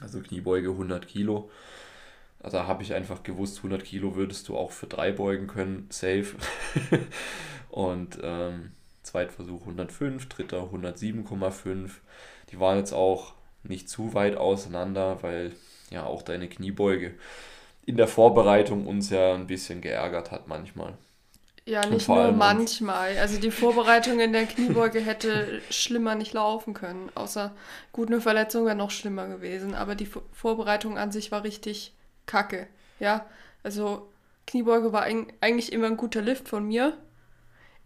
Also 0.00 0.20
Kniebeuge 0.20 0.70
100 0.70 1.08
Kilo. 1.08 1.50
Also 2.40 2.66
habe 2.66 2.82
ich 2.82 2.94
einfach 2.94 3.22
gewusst, 3.22 3.58
100 3.58 3.82
Kilo 3.84 4.14
würdest 4.14 4.48
du 4.48 4.56
auch 4.56 4.70
für 4.70 4.86
drei 4.86 5.10
beugen 5.10 5.48
können, 5.48 5.86
safe. 5.90 6.36
und 7.70 8.18
ähm, 8.22 8.72
Zweitversuch 9.02 9.62
105, 9.62 10.28
dritter 10.28 10.68
107,5. 10.72 11.90
Die 12.50 12.60
waren 12.60 12.78
jetzt 12.78 12.92
auch 12.92 13.34
nicht 13.68 13.88
zu 13.88 14.14
weit 14.14 14.36
auseinander, 14.36 15.22
weil 15.22 15.52
ja 15.90 16.04
auch 16.04 16.22
deine 16.22 16.48
Kniebeuge 16.48 17.14
in 17.86 17.96
der 17.96 18.08
Vorbereitung 18.08 18.86
uns 18.86 19.10
ja 19.10 19.34
ein 19.34 19.46
bisschen 19.46 19.80
geärgert 19.80 20.30
hat 20.30 20.46
manchmal. 20.46 20.94
Ja, 21.64 21.84
nicht 21.84 22.08
nur 22.08 22.32
manchmal. 22.32 23.18
Also 23.18 23.38
die 23.38 23.50
Vorbereitung 23.50 24.20
in 24.20 24.32
der 24.32 24.46
Kniebeuge 24.46 25.00
hätte 25.00 25.60
schlimmer 25.68 26.14
nicht 26.14 26.32
laufen 26.32 26.72
können. 26.72 27.10
Außer 27.14 27.52
gut, 27.92 28.08
eine 28.08 28.22
Verletzung 28.22 28.64
wäre 28.64 28.74
noch 28.74 28.90
schlimmer 28.90 29.26
gewesen. 29.28 29.74
Aber 29.74 29.94
die 29.94 30.08
Vorbereitung 30.32 30.96
an 30.96 31.12
sich 31.12 31.30
war 31.30 31.44
richtig 31.44 31.92
kacke. 32.24 32.68
Ja, 33.00 33.26
also 33.62 34.08
Kniebeuge 34.46 34.94
war 34.94 35.02
eigentlich 35.02 35.72
immer 35.72 35.88
ein 35.88 35.98
guter 35.98 36.22
Lift 36.22 36.48
von 36.48 36.66
mir. 36.66 36.96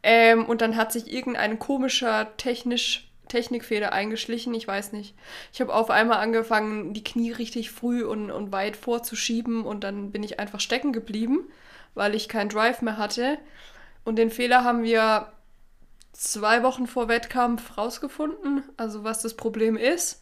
Ähm, 0.05 0.47
und 0.47 0.61
dann 0.61 0.77
hat 0.77 0.93
sich 0.93 1.13
irgendein 1.13 1.59
komischer 1.59 2.37
technisch, 2.37 3.12
Technikfehler 3.33 3.93
eingeschlichen, 3.93 4.53
ich 4.53 4.69
weiß 4.69 4.93
nicht. 4.93 5.15
Ich 5.55 5.63
habe 5.63 5.75
auf 5.75 5.89
einmal 5.89 6.19
angefangen, 6.19 6.93
die 6.93 7.03
Knie 7.03 7.33
richtig 7.33 7.71
früh 7.71 8.05
und, 8.05 8.31
und 8.31 8.53
weit 8.53 8.77
vorzuschieben 8.77 9.65
und 9.65 9.85
dann 9.85 10.13
bin 10.13 10.23
ich 10.23 10.39
einfach 10.39 10.61
stecken 10.61 10.93
geblieben, 10.93 11.49
weil 11.95 12.15
ich 12.15 12.29
keinen 12.29 12.51
Drive 12.51 12.83
mehr 12.83 12.99
hatte. 12.99 13.39
Und 14.05 14.17
den 14.17 14.31
Fehler 14.31 14.65
haben 14.65 14.83
wir 14.83 15.33
zwei 16.13 16.63
Wochen 16.63 16.87
vor 16.87 17.09
Wettkampf 17.09 17.79
rausgefunden, 17.79 18.65
also 18.77 19.03
was 19.03 19.23
das 19.23 19.35
Problem 19.35 19.79
ist. 19.79 20.21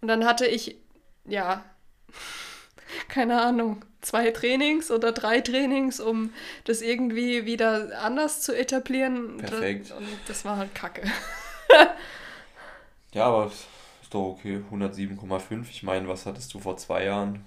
Und 0.00 0.06
dann 0.06 0.24
hatte 0.24 0.46
ich, 0.46 0.76
ja, 1.24 1.64
keine 3.08 3.42
Ahnung, 3.42 3.84
zwei 4.02 4.30
Trainings 4.30 4.92
oder 4.92 5.10
drei 5.10 5.40
Trainings, 5.40 5.98
um 5.98 6.32
das 6.62 6.80
irgendwie 6.80 7.44
wieder 7.44 8.00
anders 8.00 8.40
zu 8.40 8.56
etablieren. 8.56 9.38
Perfekt. 9.38 9.90
Und 9.90 10.06
das 10.28 10.44
war 10.44 10.58
halt 10.58 10.76
kacke. 10.76 11.02
ja, 13.12 13.24
aber 13.26 13.46
ist 13.46 13.66
doch 14.10 14.30
okay. 14.30 14.62
107,5. 14.70 15.66
Ich 15.70 15.82
meine, 15.82 16.08
was 16.08 16.26
hattest 16.26 16.52
du 16.54 16.60
vor 16.60 16.76
zwei 16.76 17.04
Jahren? 17.04 17.44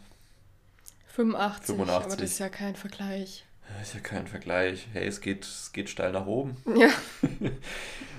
85, 1.07 1.75
85. 1.75 2.05
aber 2.05 2.21
das 2.21 2.31
ist 2.31 2.39
ja 2.39 2.49
kein 2.49 2.75
Vergleich. 2.75 3.45
Das 3.77 3.89
ist 3.89 3.93
ja 3.95 3.99
kein 4.01 4.27
Vergleich. 4.27 4.87
Hey, 4.93 5.07
es 5.07 5.21
geht, 5.21 5.43
es 5.43 5.71
geht 5.73 5.89
steil 5.89 6.11
nach 6.11 6.25
oben. 6.25 6.57
Ja. 6.75 6.89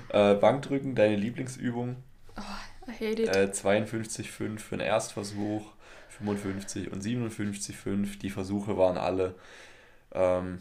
äh, 0.33 0.35
Bankdrücken, 0.35 0.95
deine 0.95 1.17
Lieblingsübung. 1.17 1.97
Oh, 2.37 2.89
I 2.89 2.93
hate 2.93 3.23
it. 3.23 3.29
Äh, 3.29 3.51
52,5 3.53 4.59
für 4.59 4.77
den 4.77 4.87
Erstversuch. 4.87 5.73
55 6.09 6.91
und 6.93 7.03
57,5. 7.03 8.19
Die 8.19 8.31
Versuche 8.31 8.79
waren 8.79 8.97
alle 8.97 9.35
ähm, 10.13 10.59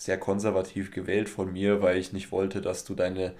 sehr 0.00 0.18
konservativ 0.18 0.90
gewählt 0.90 1.28
von 1.28 1.52
mir, 1.52 1.82
weil 1.82 1.98
ich 1.98 2.12
nicht 2.12 2.32
wollte, 2.32 2.62
dass 2.62 2.84
du 2.84 2.94
deine 2.94 3.34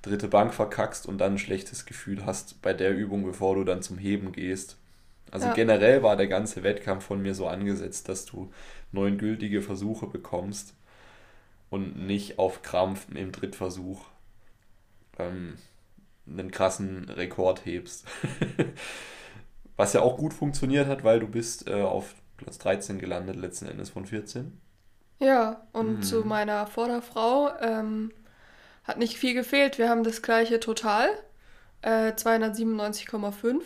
dritte 0.00 0.28
Bank 0.28 0.54
verkackst 0.54 1.06
und 1.06 1.18
dann 1.18 1.32
ein 1.32 1.38
schlechtes 1.38 1.86
Gefühl 1.86 2.24
hast 2.24 2.62
bei 2.62 2.72
der 2.72 2.94
Übung, 2.94 3.24
bevor 3.24 3.56
du 3.56 3.64
dann 3.64 3.82
zum 3.82 3.98
Heben 3.98 4.30
gehst. 4.30 4.76
Also 5.32 5.48
ja. 5.48 5.54
generell 5.54 6.04
war 6.04 6.16
der 6.16 6.28
ganze 6.28 6.62
Wettkampf 6.62 7.04
von 7.04 7.20
mir 7.20 7.34
so 7.34 7.48
angesetzt, 7.48 8.08
dass 8.08 8.26
du 8.26 8.52
neun 8.92 9.18
gültige 9.18 9.60
Versuche 9.60 10.06
bekommst 10.06 10.74
und 11.68 12.06
nicht 12.06 12.38
auf 12.38 12.62
Krampf 12.62 13.06
im 13.12 13.32
Drittversuch 13.32 14.04
ähm, 15.18 15.54
einen 16.28 16.52
krassen 16.52 17.08
Rekord 17.08 17.66
hebst. 17.66 18.06
Was 19.76 19.94
ja 19.94 20.02
auch 20.02 20.16
gut 20.16 20.32
funktioniert 20.32 20.86
hat, 20.86 21.02
weil 21.02 21.18
du 21.18 21.26
bist 21.26 21.66
äh, 21.66 21.82
auf 21.82 22.14
Platz 22.36 22.58
13 22.58 23.00
gelandet, 23.00 23.34
letzten 23.34 23.66
Endes 23.66 23.90
von 23.90 24.06
14. 24.06 24.60
Ja, 25.18 25.66
und 25.72 25.98
mhm. 25.98 26.02
zu 26.02 26.24
meiner 26.24 26.66
Vorderfrau 26.66 27.50
ähm, 27.60 28.12
hat 28.84 28.98
nicht 28.98 29.16
viel 29.16 29.34
gefehlt. 29.34 29.78
Wir 29.78 29.88
haben 29.88 30.04
das 30.04 30.22
gleiche 30.22 30.60
Total, 30.60 31.08
äh, 31.82 32.12
297,5. 32.12 33.60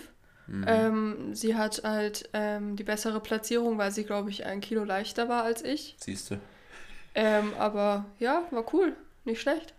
Mhm. 0.47 0.65
Ähm, 0.67 1.35
sie 1.35 1.57
hat 1.57 1.83
halt 1.85 2.31
ähm, 2.33 2.77
die 2.77 2.85
bessere 2.85 3.21
Platzierung, 3.21 3.79
weil 3.79 3.91
sie, 3.91 4.05
glaube 4.05 4.31
ich, 4.31 4.47
ein 4.47 4.61
Kilo 4.61 4.85
leichter 4.85 5.29
war 5.29 5.43
als 5.43 5.63
ich. 5.63 5.97
Siehst 5.99 6.31
du. 6.31 6.37
Ähm, 7.15 7.53
aber 7.59 8.07
ja, 8.19 8.43
war 8.51 8.65
cool. 8.73 8.95
Nicht 9.25 9.41
schlecht. 9.41 9.75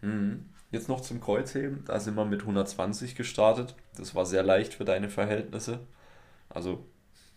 Mhm. 0.00 0.46
Jetzt 0.70 0.88
noch 0.88 1.00
zum 1.00 1.20
Kreuzheben. 1.20 1.84
Da 1.86 1.98
sind 1.98 2.14
wir 2.14 2.24
mit 2.24 2.42
120 2.42 3.16
gestartet. 3.16 3.74
Das 3.96 4.14
war 4.14 4.24
sehr 4.24 4.44
leicht 4.44 4.74
für 4.74 4.84
deine 4.84 5.08
Verhältnisse. 5.08 5.80
Also, 6.48 6.86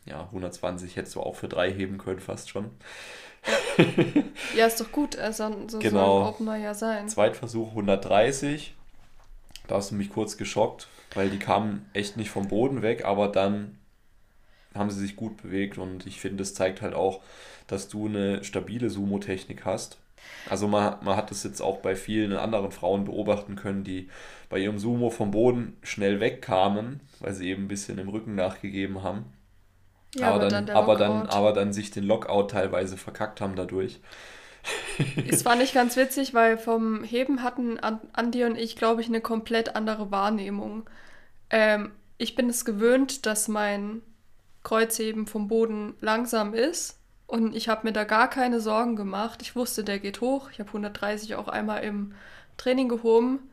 ja, 0.05 0.25
120 0.25 0.95
hättest 0.95 1.15
du 1.15 1.22
auch 1.22 1.36
für 1.36 1.48
drei 1.48 1.72
heben 1.72 1.98
können, 1.98 2.19
fast 2.19 2.50
schon. 2.50 2.69
ja, 4.55 4.67
ist 4.67 4.79
doch 4.79 4.91
gut. 4.91 5.17
Also, 5.17 5.51
so 5.67 5.79
genau. 5.79 6.19
soll 6.19 6.29
Opener 6.29 6.55
ja 6.57 6.73
sein. 6.73 7.09
Zweitversuch 7.09 7.69
130. 7.69 8.73
Da 9.67 9.75
hast 9.75 9.91
du 9.91 9.95
mich 9.95 10.09
kurz 10.09 10.38
geschockt, 10.38 10.88
weil 11.13 11.29
die 11.29 11.39
kamen 11.39 11.89
echt 11.93 12.17
nicht 12.17 12.29
vom 12.29 12.47
Boden 12.47 12.81
weg, 12.81 13.05
aber 13.05 13.29
dann 13.29 13.77
haben 14.75 14.89
sie 14.89 15.00
sich 15.00 15.15
gut 15.15 15.41
bewegt 15.41 15.77
und 15.77 16.05
ich 16.05 16.19
finde, 16.19 16.43
es 16.43 16.53
zeigt 16.53 16.81
halt 16.81 16.93
auch, 16.93 17.21
dass 17.67 17.88
du 17.88 18.07
eine 18.07 18.43
stabile 18.43 18.89
Sumo-Technik 18.89 19.65
hast. 19.65 19.97
Also 20.50 20.67
man, 20.67 20.97
man 21.03 21.15
hat 21.15 21.31
das 21.31 21.43
jetzt 21.43 21.62
auch 21.62 21.77
bei 21.77 21.95
vielen 21.95 22.33
anderen 22.33 22.71
Frauen 22.71 23.05
beobachten 23.05 23.55
können, 23.55 23.83
die 23.83 24.09
bei 24.50 24.59
ihrem 24.59 24.79
Sumo 24.79 25.09
vom 25.09 25.31
Boden 25.31 25.77
schnell 25.83 26.19
wegkamen, 26.19 27.01
weil 27.19 27.33
sie 27.33 27.50
eben 27.50 27.65
ein 27.65 27.67
bisschen 27.67 27.97
im 27.97 28.09
Rücken 28.09 28.35
nachgegeben 28.35 29.03
haben. 29.03 29.25
Ja, 30.15 30.27
aber, 30.27 30.36
aber 30.36 30.48
dann, 30.50 30.65
dann 30.65 30.75
aber, 30.75 30.96
dann, 30.96 31.25
aber 31.27 31.53
dann 31.53 31.74
sich 31.74 31.91
den 31.91 32.03
Lockout 32.03 32.51
teilweise 32.51 32.98
verkackt 32.98 33.41
haben 33.41 33.55
dadurch. 33.55 34.00
es 35.29 35.43
war 35.43 35.55
nicht 35.55 35.74
ganz 35.74 35.98
witzig, 35.98 36.34
weil 36.34 36.58
vom 36.58 37.03
Heben 37.03 37.43
hatten 37.43 37.79
Andi 37.79 38.46
und 38.46 38.58
ich, 38.58 38.75
glaube 38.75 39.01
ich, 39.01 39.08
eine 39.08 39.22
komplett 39.22 39.75
andere 39.75 40.12
Wahrnehmung. 40.12 40.89
Ähm, 41.50 41.91
ich 42.17 42.36
bin 42.36 42.50
es 42.50 42.63
gewöhnt, 42.63 43.25
dass 43.25 43.48
mein 43.48 44.01
Kreuzheben 44.63 45.27
vom 45.27 45.48
Boden 45.48 45.96
langsam 46.00 46.53
ist 46.53 47.00
und 47.27 47.55
ich 47.55 47.67
habe 47.67 47.88
mir 47.88 47.93
da 47.93 48.03
gar 48.05 48.29
keine 48.29 48.62
Sorgen 48.62 48.96
gemacht. 48.96 49.41
Ich 49.41 49.55
wusste, 49.55 49.84
der 49.84 50.00
geht 50.00 50.22
hoch. 50.22 50.50
Ich 50.51 50.60
habe 50.60 50.70
130 50.70 51.36
auch 51.36 51.48
einmal 51.48 51.84
im 51.84 52.13
Training 52.58 52.88
gehoben. 52.88 53.50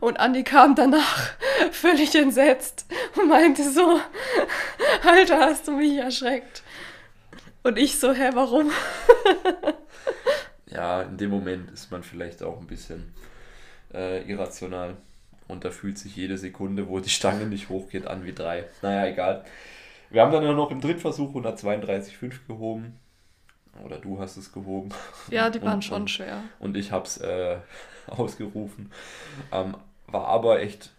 Und 0.00 0.18
Andi 0.18 0.42
kam 0.44 0.74
danach 0.74 1.30
völlig 1.70 2.14
entsetzt 2.14 2.86
und 3.16 3.28
meinte 3.28 3.68
so, 3.70 4.00
Alter, 5.04 5.40
hast 5.40 5.68
du 5.68 5.72
mich 5.72 5.96
erschreckt. 5.96 6.62
Und 7.62 7.78
ich 7.78 7.98
so, 7.98 8.12
hä, 8.12 8.30
warum? 8.34 8.70
ja, 10.66 11.02
in 11.02 11.18
dem 11.18 11.30
Moment 11.30 11.70
ist 11.70 11.90
man 11.90 12.02
vielleicht 12.02 12.42
auch 12.42 12.58
ein 12.60 12.66
bisschen 12.66 13.12
äh, 13.92 14.22
irrational. 14.30 14.96
Und 15.48 15.64
da 15.64 15.70
fühlt 15.70 15.98
sich 15.98 16.16
jede 16.16 16.38
Sekunde, 16.38 16.88
wo 16.88 17.00
die 17.00 17.10
Stange 17.10 17.46
nicht 17.46 17.68
hochgeht, 17.68 18.06
an 18.06 18.24
wie 18.24 18.32
drei. 18.32 18.64
Naja, 18.82 19.06
egal. 19.06 19.44
Wir 20.08 20.22
haben 20.22 20.32
dann 20.32 20.44
ja 20.44 20.52
noch 20.52 20.70
im 20.70 20.80
Drittversuch 20.80 21.34
132,5 21.34 22.46
gehoben. 22.46 22.98
Oder 23.84 23.98
du 23.98 24.18
hast 24.18 24.36
es 24.36 24.52
gehoben. 24.52 24.90
Ja, 25.30 25.50
die 25.50 25.62
waren 25.62 25.74
und, 25.74 25.84
schon 25.84 26.08
schwer. 26.08 26.42
Und 26.58 26.76
ich 26.76 26.92
habe 26.92 27.04
es 27.04 27.18
äh, 27.18 27.58
ausgerufen. 28.18 28.90
Ähm, 29.52 29.76
war 30.06 30.26
aber 30.26 30.60
echt 30.60 30.92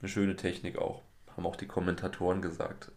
eine 0.00 0.08
schöne 0.08 0.36
Technik 0.36 0.78
auch. 0.78 1.02
Haben 1.36 1.46
auch 1.46 1.56
die 1.56 1.66
Kommentatoren 1.66 2.42
gesagt. 2.42 2.90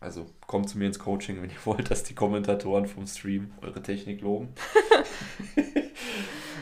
Also 0.00 0.26
kommt 0.46 0.68
zu 0.68 0.78
mir 0.78 0.86
ins 0.86 0.98
Coaching, 0.98 1.42
wenn 1.42 1.50
ihr 1.50 1.64
wollt, 1.64 1.90
dass 1.90 2.04
die 2.04 2.14
Kommentatoren 2.14 2.86
vom 2.86 3.06
Stream 3.06 3.52
eure 3.62 3.82
Technik 3.82 4.20
loben. 4.20 4.48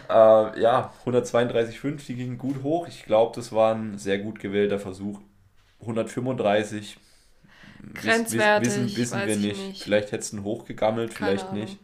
äh, 0.08 0.60
ja, 0.60 0.92
132,5, 1.04 2.06
die 2.06 2.14
gingen 2.14 2.38
gut 2.38 2.62
hoch. 2.62 2.86
Ich 2.88 3.04
glaube, 3.04 3.34
das 3.34 3.52
war 3.52 3.74
ein 3.74 3.98
sehr 3.98 4.18
gut 4.18 4.38
gewählter 4.38 4.78
Versuch. 4.78 5.20
135 5.80 6.98
Grenzwertig, 7.92 8.68
wissen, 8.68 8.96
wissen 8.96 9.26
wir 9.26 9.36
nicht. 9.36 9.66
nicht. 9.66 9.82
Vielleicht 9.82 10.12
hättest 10.12 10.32
du 10.32 10.38
ihn 10.38 10.44
hochgegammelt, 10.44 11.14
Keine 11.14 11.32
vielleicht 11.32 11.48
Ahnung. 11.50 11.60
nicht. 11.60 11.78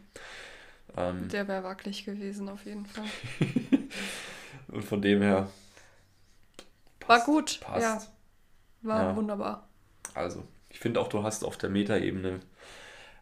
Ähm, 0.97 1.27
Der 1.29 1.47
wäre 1.47 1.63
wackelig 1.63 2.05
gewesen, 2.05 2.49
auf 2.49 2.65
jeden 2.65 2.85
Fall. 2.85 3.05
Und 4.71 4.83
von 4.83 5.01
dem 5.01 5.21
her. 5.21 5.49
Passt, 6.99 7.27
war 7.27 7.33
gut, 7.33 7.59
passt. 7.61 7.81
ja. 7.81 8.01
War 8.81 9.03
ja. 9.03 9.15
wunderbar. 9.15 9.67
Also, 10.13 10.43
ich 10.69 10.79
finde 10.79 10.99
auch, 10.99 11.07
du 11.07 11.23
hast 11.23 11.43
auf 11.43 11.57
der 11.57 11.69
Metaebene 11.69 12.39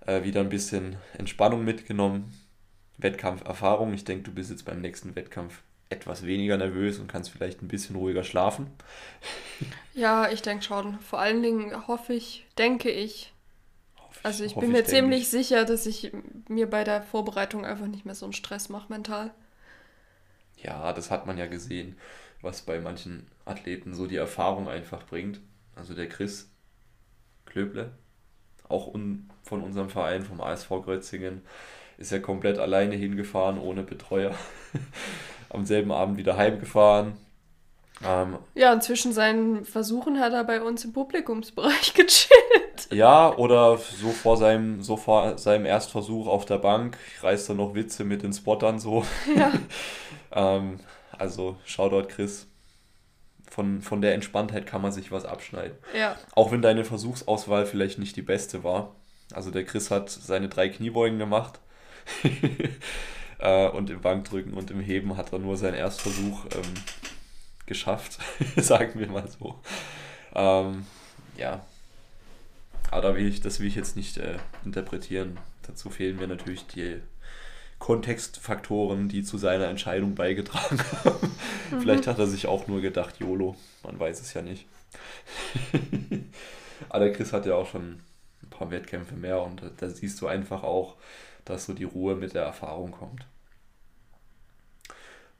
äh, 0.05 0.23
wieder 0.23 0.41
ein 0.41 0.49
bisschen 0.49 0.97
Entspannung 1.17 1.63
mitgenommen. 1.63 2.33
Wettkampferfahrung. 2.97 3.93
Ich 3.93 4.03
denke, 4.03 4.23
du 4.23 4.33
bist 4.33 4.51
jetzt 4.51 4.65
beim 4.65 4.81
nächsten 4.81 5.15
Wettkampf 5.15 5.61
etwas 5.89 6.25
weniger 6.25 6.57
nervös 6.57 6.99
und 6.99 7.07
kannst 7.07 7.31
vielleicht 7.31 7.61
ein 7.61 7.67
bisschen 7.67 7.95
ruhiger 7.95 8.23
schlafen. 8.23 8.67
Ja, 9.93 10.29
ich 10.31 10.41
denke 10.41 10.63
schon. 10.63 10.97
Vor 11.01 11.19
allen 11.19 11.43
Dingen 11.43 11.87
hoffe 11.89 12.13
ich, 12.13 12.47
denke 12.57 12.89
ich. 12.89 13.33
Hoffe 13.97 14.19
also 14.23 14.45
ich 14.45 14.55
bin 14.55 14.71
mir 14.71 14.79
ich, 14.79 14.87
ziemlich 14.87 15.23
ich. 15.23 15.29
sicher, 15.29 15.65
dass 15.65 15.85
ich 15.85 16.13
mir 16.47 16.69
bei 16.69 16.85
der 16.85 17.01
Vorbereitung 17.01 17.65
einfach 17.65 17.87
nicht 17.87 18.05
mehr 18.05 18.15
so 18.15 18.25
einen 18.25 18.31
Stress 18.31 18.69
mache 18.69 18.87
mental. 18.87 19.33
Ja, 20.63 20.93
das 20.93 21.11
hat 21.11 21.25
man 21.25 21.37
ja 21.37 21.47
gesehen, 21.47 21.97
was 22.41 22.61
bei 22.61 22.79
manchen 22.79 23.27
Athleten 23.45 23.93
so 23.93 24.07
die 24.07 24.17
Erfahrung 24.17 24.67
einfach 24.67 25.05
bringt. 25.05 25.39
Also 25.75 25.93
der 25.93 26.09
Chris 26.09 26.51
Klöble, 27.45 27.91
auch 28.67 28.87
un 28.87 29.29
von 29.43 29.63
unserem 29.63 29.89
Verein, 29.89 30.23
vom 30.23 30.41
ASV 30.41 30.69
Grötzingen, 30.83 31.41
ist 31.97 32.11
ja 32.11 32.19
komplett 32.19 32.59
alleine 32.59 32.95
hingefahren, 32.95 33.57
ohne 33.57 33.83
Betreuer. 33.83 34.35
am 35.49 35.65
selben 35.65 35.91
Abend 35.91 36.17
wieder 36.17 36.37
heimgefahren. 36.37 37.13
Ähm, 38.03 38.37
ja, 38.55 38.71
und 38.71 38.81
zwischen 38.83 39.11
seinen 39.11 39.65
Versuchen 39.65 40.19
hat 40.19 40.31
er 40.33 40.43
bei 40.43 40.61
uns 40.61 40.85
im 40.85 40.93
Publikumsbereich 40.93 41.93
gechillt. 41.93 42.29
Ja, 42.91 43.35
oder 43.35 43.77
so 43.77 44.09
vor 44.11 44.37
seinem, 44.37 44.81
so 44.81 44.97
vor 44.97 45.37
seinem 45.37 45.65
Erstversuch 45.65 46.27
auf 46.27 46.45
der 46.45 46.57
Bank 46.57 46.97
reißt 47.21 47.49
er 47.49 47.55
noch 47.55 47.75
Witze 47.75 48.03
mit 48.03 48.23
den 48.23 48.33
Spottern 48.33 48.79
so. 48.79 49.05
Ja. 49.35 49.51
ähm, 50.31 50.79
also, 51.11 51.57
Shoutout 51.65 52.07
Chris. 52.07 52.47
Von, 53.49 53.81
von 53.81 54.01
der 54.01 54.13
Entspanntheit 54.13 54.67
kann 54.67 54.81
man 54.81 54.91
sich 54.91 55.11
was 55.11 55.25
abschneiden. 55.25 55.77
Ja. 55.97 56.15
Auch 56.35 56.51
wenn 56.51 56.61
deine 56.61 56.85
Versuchsauswahl 56.85 57.65
vielleicht 57.65 57.97
nicht 57.97 58.15
die 58.15 58.21
beste 58.21 58.63
war. 58.63 58.95
Also 59.33 59.49
der 59.51 59.65
Chris 59.65 59.89
hat 59.89 60.09
seine 60.09 60.49
drei 60.49 60.69
Kniebeugen 60.69 61.19
gemacht. 61.19 61.59
Äh, 63.41 63.69
und 63.69 63.89
im 63.89 64.01
Bankdrücken 64.01 64.53
und 64.53 64.69
im 64.69 64.81
Heben 64.81 65.15
hat 65.15 65.31
er 65.31 65.39
nur 65.39 65.55
seinen 65.55 65.75
Erstversuch 65.75 66.43
ähm, 66.53 66.73
geschafft, 67.65 68.17
sagen 68.57 68.99
wir 68.99 69.07
mal 69.07 69.29
so. 69.29 69.55
Ähm, 70.35 70.85
ja. 71.37 71.65
Aber 72.91 73.01
da 73.01 73.15
will 73.15 73.27
ich, 73.27 73.41
das 73.41 73.59
will 73.59 73.67
ich 73.67 73.75
jetzt 73.75 73.95
nicht 73.95 74.17
äh, 74.17 74.37
interpretieren. 74.65 75.37
Dazu 75.67 75.89
fehlen 75.89 76.17
mir 76.17 76.27
natürlich 76.27 76.65
die 76.67 77.01
Kontextfaktoren, 77.77 79.07
die 79.07 79.23
zu 79.23 79.37
seiner 79.37 79.67
Entscheidung 79.67 80.15
beigetragen 80.15 80.79
haben. 81.03 81.31
Mhm. 81.71 81.81
Vielleicht 81.81 82.07
hat 82.07 82.19
er 82.19 82.27
sich 82.27 82.47
auch 82.47 82.67
nur 82.67 82.81
gedacht, 82.81 83.19
YOLO, 83.19 83.55
man 83.83 83.99
weiß 83.99 84.19
es 84.21 84.33
ja 84.33 84.41
nicht. 84.41 84.65
Aber 86.89 87.05
der 87.05 87.13
Chris 87.13 87.33
hat 87.33 87.45
ja 87.45 87.55
auch 87.55 87.69
schon 87.69 88.01
ein 88.43 88.49
paar 88.49 88.71
Wettkämpfe 88.71 89.15
mehr 89.15 89.41
und 89.41 89.61
da 89.77 89.89
siehst 89.89 90.19
du 90.21 90.27
einfach 90.27 90.63
auch, 90.63 90.95
dass 91.45 91.65
so 91.65 91.73
die 91.73 91.83
Ruhe 91.83 92.15
mit 92.15 92.33
der 92.33 92.43
Erfahrung 92.43 92.91
kommt. 92.91 93.25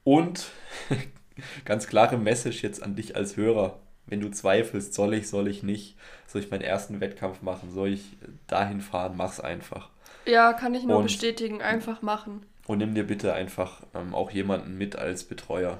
Und 0.04 0.52
ganz 1.66 1.88
klare 1.88 2.18
Message 2.18 2.64
jetzt 2.64 2.82
an 2.82 2.96
dich 2.96 3.16
als 3.16 3.38
Hörer. 3.38 3.80
Wenn 4.10 4.22
du 4.22 4.30
zweifelst, 4.30 4.94
soll 4.94 5.14
ich, 5.14 5.30
soll 5.30 5.48
ich 5.48 5.64
nicht, 5.64 5.96
soll 6.28 6.42
ich 6.42 6.52
meinen 6.52 6.62
ersten 6.62 7.00
Wettkampf 7.00 7.42
machen, 7.42 7.72
soll 7.72 7.90
ich 7.90 8.04
dahin 8.48 8.82
fahren, 8.82 9.14
mach's 9.16 9.40
einfach. 9.40 9.90
Ja, 10.26 10.54
kann 10.54 10.74
ich 10.76 10.84
nur 10.84 10.98
und, 10.98 11.04
bestätigen, 11.04 11.62
einfach 11.62 12.02
machen. 12.02 12.46
Und 12.68 12.80
nimm 12.80 12.96
dir 12.96 13.06
bitte 13.06 13.34
einfach 13.34 13.84
ähm, 13.96 14.14
auch 14.14 14.32
jemanden 14.32 14.78
mit 14.78 14.96
als 14.96 15.24
Betreuer. 15.24 15.80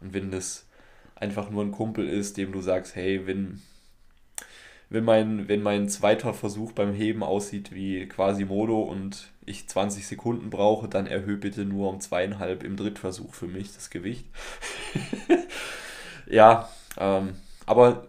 Und 0.00 0.14
wenn 0.14 0.30
das 0.30 0.66
einfach 1.16 1.50
nur 1.50 1.64
ein 1.64 1.72
Kumpel 1.72 2.08
ist, 2.08 2.36
dem 2.36 2.52
du 2.52 2.60
sagst, 2.60 2.94
hey, 2.96 3.26
wenn 3.26 3.60
wenn 4.90 5.04
mein, 5.04 5.48
wenn 5.48 5.62
mein 5.62 5.88
zweiter 5.88 6.32
Versuch 6.32 6.72
beim 6.72 6.94
Heben 6.94 7.22
aussieht 7.22 7.72
wie 7.74 8.06
quasi 8.06 8.44
Modo 8.44 8.80
und 8.80 9.30
ich 9.44 9.68
20 9.68 10.06
Sekunden 10.06 10.50
brauche, 10.50 10.88
dann 10.88 11.06
erhöhe 11.06 11.36
bitte 11.36 11.64
nur 11.64 11.90
um 11.90 12.00
zweieinhalb 12.00 12.62
im 12.62 12.76
Drittversuch 12.76 13.34
für 13.34 13.46
mich 13.46 13.74
das 13.74 13.90
Gewicht. 13.90 14.26
ja, 16.26 16.68
ähm, 16.96 17.34
aber 17.68 18.08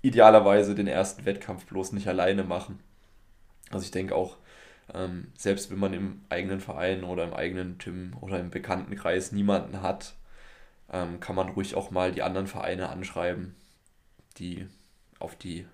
idealerweise 0.00 0.74
den 0.74 0.86
ersten 0.86 1.26
Wettkampf 1.26 1.66
bloß 1.66 1.92
nicht 1.92 2.08
alleine 2.08 2.44
machen. 2.44 2.80
Also 3.70 3.84
ich 3.84 3.90
denke 3.90 4.14
auch, 4.14 4.38
ähm, 4.94 5.32
selbst 5.36 5.70
wenn 5.70 5.78
man 5.78 5.92
im 5.92 6.24
eigenen 6.30 6.60
Verein 6.60 7.04
oder 7.04 7.24
im 7.24 7.34
eigenen 7.34 7.76
Gym 7.76 8.16
oder 8.22 8.40
im 8.40 8.48
Bekanntenkreis 8.50 9.32
niemanden 9.32 9.82
hat, 9.82 10.14
ähm, 10.90 11.20
kann 11.20 11.36
man 11.36 11.50
ruhig 11.50 11.74
auch 11.74 11.90
mal 11.90 12.10
die 12.10 12.22
anderen 12.22 12.46
Vereine 12.46 12.88
anschreiben, 12.88 13.54
die 14.38 14.66
auf 15.18 15.36
die 15.36 15.66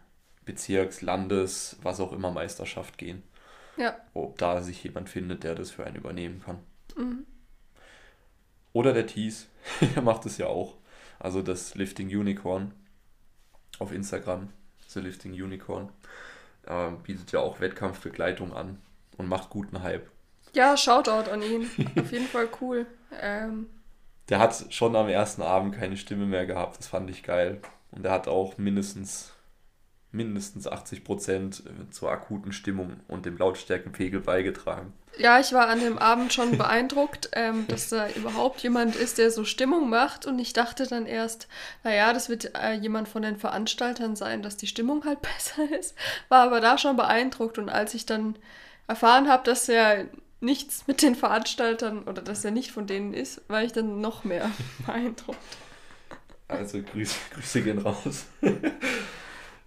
Bezirks-, 0.45 1.01
Landes-, 1.01 1.79
was 1.83 2.01
auch 2.01 2.13
immer 2.13 2.33
Meisterschaft 2.33 2.99
gehen. 2.99 3.23
Ja. 3.77 3.97
Ob 4.15 4.37
da 4.39 4.63
sich 4.63 4.83
jemand 4.83 5.09
findet, 5.09 5.45
der 5.45 5.55
das 5.55 5.71
für 5.71 5.85
einen 5.87 5.97
übernehmen 5.97 6.43
kann. 6.45 6.59
Mhm. 6.97 7.25
Oder 8.73 8.93
der 8.93 9.07
Tees, 9.07 9.49
der 9.95 10.03
macht 10.03 10.27
es 10.27 10.39
ja 10.39 10.47
auch. 10.49 10.77
Also 11.21 11.41
das 11.41 11.77
Lifting 11.77 12.09
Unicorn 12.09 12.73
auf 13.83 13.93
Instagram, 13.93 14.49
The 14.89 15.01
Lifting 15.01 15.33
Unicorn, 15.33 15.91
äh, 16.67 16.91
bietet 17.03 17.33
ja 17.33 17.41
auch 17.41 17.61
Wettkampfbegleitung 17.61 18.53
an 18.53 18.79
und 19.17 19.29
macht 19.29 19.51
guten 19.51 19.83
Hype. 19.83 20.09
Ja, 20.55 20.77
Shoutout 20.77 21.31
an 21.31 21.43
ihn. 21.43 21.71
auf 21.99 22.13
jeden 22.13 22.27
Fall 22.27 22.49
cool. 22.61 22.87
Ähm. 23.21 23.67
Der 24.29 24.39
hat 24.39 24.73
schon 24.73 24.97
am 24.97 25.09
ersten 25.09 25.43
Abend 25.43 25.75
keine 25.75 25.97
Stimme 25.97 26.27
mehr 26.27 26.47
gehabt, 26.47 26.79
das 26.79 26.87
fand 26.87 27.11
ich 27.11 27.23
geil. 27.23 27.61
Und 27.91 28.05
er 28.07 28.13
hat 28.13 28.29
auch 28.29 28.57
mindestens 28.57 29.33
mindestens 30.13 30.67
80 30.67 31.05
Prozent 31.05 31.63
zur 31.91 32.11
akuten 32.11 32.53
Stimmung 32.53 33.01
und 33.09 33.27
dem 33.27 33.37
Lautstärkenpegel 33.37 34.21
beigetragen. 34.21 34.93
Ja, 35.19 35.39
ich 35.39 35.53
war 35.53 35.69
an 35.69 35.81
dem 35.81 35.99
Abend 35.99 36.33
schon 36.33 36.57
beeindruckt, 36.59 37.31
ähm, 37.33 37.67
dass 37.69 37.89
da 37.89 38.09
überhaupt 38.11 38.63
jemand 38.63 38.97
ist, 38.97 39.19
der 39.19 39.31
so 39.31 39.45
Stimmung 39.45 39.91
macht. 39.91 40.27
Und 40.27 40.39
ich 40.39 40.53
dachte 40.53 40.87
dann 40.87 41.07
erst, 41.07 41.49
naja, 41.85 42.13
das 42.13 42.29
wird 42.29 42.57
äh, 42.57 42.75
jemand 42.75 43.09
von 43.09 43.23
den 43.23 43.37
Veranstaltern 43.37 44.17
sein, 44.17 44.43
dass 44.43 44.57
die 44.57 44.67
Stimmung 44.67 45.05
halt 45.05 45.21
besser 45.37 45.71
ist. 45.79 45.95
War 46.29 46.45
aber 46.45 46.61
da 46.61 46.79
schon 46.79 46.97
beeindruckt. 46.97 47.59
Und 47.59 47.69
als 47.69 47.95
ich 47.95 48.07
dann 48.07 48.37
erfahren 48.87 49.29
habe, 49.29 49.45
dass 49.45 49.69
er 49.69 50.07
nichts 50.41 50.87
mit 50.87 51.03
den 51.03 51.15
Veranstaltern 51.15 52.03
oder 52.03 52.21
dass 52.21 52.45
er 52.45 52.51
nicht 52.51 52.73
von 52.73 52.87
denen 52.87 53.15
ist, 53.15 53.43
war 53.49 53.63
ich 53.63 53.73
dann 53.73 54.01
noch 54.01 54.25
mehr 54.25 54.51
beeindruckt. 54.87 55.39
Also 56.49 56.83
Grüße, 56.83 57.17
Grüße 57.35 57.63
gehen 57.63 57.79
raus. 57.79 58.27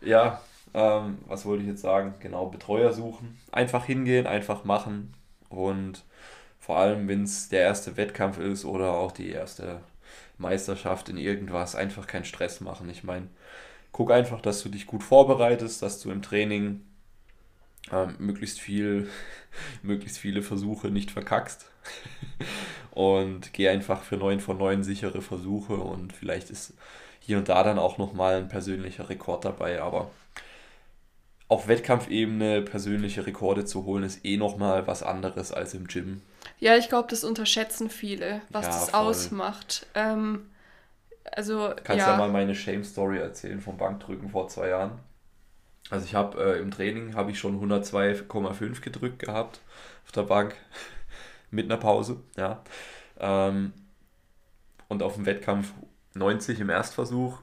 Ja, 0.05 0.41
ähm, 0.73 1.19
was 1.27 1.45
wollte 1.45 1.63
ich 1.63 1.69
jetzt 1.69 1.81
sagen? 1.81 2.15
Genau, 2.19 2.47
Betreuer 2.47 2.93
suchen. 2.93 3.37
Einfach 3.51 3.85
hingehen, 3.85 4.27
einfach 4.27 4.63
machen. 4.63 5.13
Und 5.49 6.03
vor 6.59 6.77
allem, 6.77 7.07
wenn 7.07 7.23
es 7.23 7.49
der 7.49 7.61
erste 7.61 7.97
Wettkampf 7.97 8.39
ist 8.39 8.65
oder 8.65 8.93
auch 8.93 9.11
die 9.11 9.29
erste 9.29 9.81
Meisterschaft 10.37 11.09
in 11.09 11.17
irgendwas, 11.17 11.75
einfach 11.75 12.07
keinen 12.07 12.25
Stress 12.25 12.59
machen. 12.61 12.89
Ich 12.89 13.03
meine, 13.03 13.27
guck 13.91 14.11
einfach, 14.11 14.41
dass 14.41 14.63
du 14.63 14.69
dich 14.69 14.85
gut 14.85 15.03
vorbereitest, 15.03 15.81
dass 15.81 16.01
du 16.01 16.11
im 16.11 16.21
Training 16.21 16.81
ähm, 17.91 18.15
möglichst 18.19 18.59
viel, 18.59 19.09
möglichst 19.83 20.17
viele 20.17 20.41
Versuche 20.41 20.89
nicht 20.89 21.11
verkackst. 21.11 21.69
und 22.91 23.53
geh 23.53 23.69
einfach 23.69 24.03
für 24.03 24.17
9 24.17 24.39
von 24.39 24.57
9 24.57 24.83
sichere 24.83 25.21
Versuche 25.21 25.75
und 25.75 26.13
vielleicht 26.13 26.49
ist 26.49 26.73
hier 27.25 27.37
und 27.37 27.49
da 27.49 27.63
dann 27.63 27.79
auch 27.79 27.97
nochmal 27.97 28.35
ein 28.35 28.49
persönlicher 28.49 29.09
Rekord 29.09 29.45
dabei, 29.45 29.81
aber 29.81 30.11
auf 31.47 31.67
Wettkampfebene 31.67 32.61
persönliche 32.61 33.25
Rekorde 33.25 33.65
zu 33.65 33.85
holen, 33.85 34.03
ist 34.03 34.25
eh 34.25 34.37
nochmal 34.37 34.85
was 34.87 35.03
anderes 35.03 35.51
als 35.51 35.73
im 35.73 35.87
Gym. 35.87 36.21
Ja, 36.59 36.75
ich 36.77 36.89
glaube, 36.89 37.07
das 37.09 37.23
unterschätzen 37.23 37.89
viele, 37.89 38.41
was 38.49 38.65
ja, 38.65 38.71
das 38.71 38.89
voll. 38.89 38.99
ausmacht. 38.99 39.87
Ähm, 39.95 40.49
also, 41.31 41.73
Kannst 41.83 42.05
ja. 42.05 42.11
ja 42.11 42.17
mal 42.17 42.29
meine 42.29 42.53
Shame-Story 42.53 43.17
erzählen 43.17 43.59
vom 43.59 43.77
Bankdrücken 43.77 44.29
vor 44.29 44.47
zwei 44.47 44.69
Jahren. 44.69 44.99
Also 45.89 46.05
ich 46.05 46.15
habe 46.15 46.43
äh, 46.43 46.59
im 46.59 46.71
Training 46.71 47.15
habe 47.15 47.31
ich 47.31 47.39
schon 47.39 47.59
102,5 47.59 48.81
gedrückt 48.81 49.19
gehabt 49.19 49.61
auf 50.05 50.11
der 50.11 50.23
Bank 50.23 50.55
mit 51.51 51.65
einer 51.65 51.77
Pause, 51.77 52.17
ja. 52.37 52.63
Ähm, 53.19 53.73
und 54.87 55.03
auf 55.03 55.15
dem 55.15 55.25
Wettkampf 55.25 55.73
90 56.15 56.59
im 56.59 56.69
Erstversuch 56.69 57.39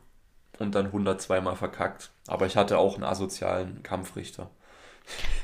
und 0.58 0.74
dann 0.74 0.86
102 0.86 1.40
mal 1.40 1.56
verkackt. 1.56 2.10
Aber 2.26 2.46
ich 2.46 2.56
hatte 2.56 2.78
auch 2.78 2.94
einen 2.94 3.04
asozialen 3.04 3.82
Kampfrichter. 3.82 4.50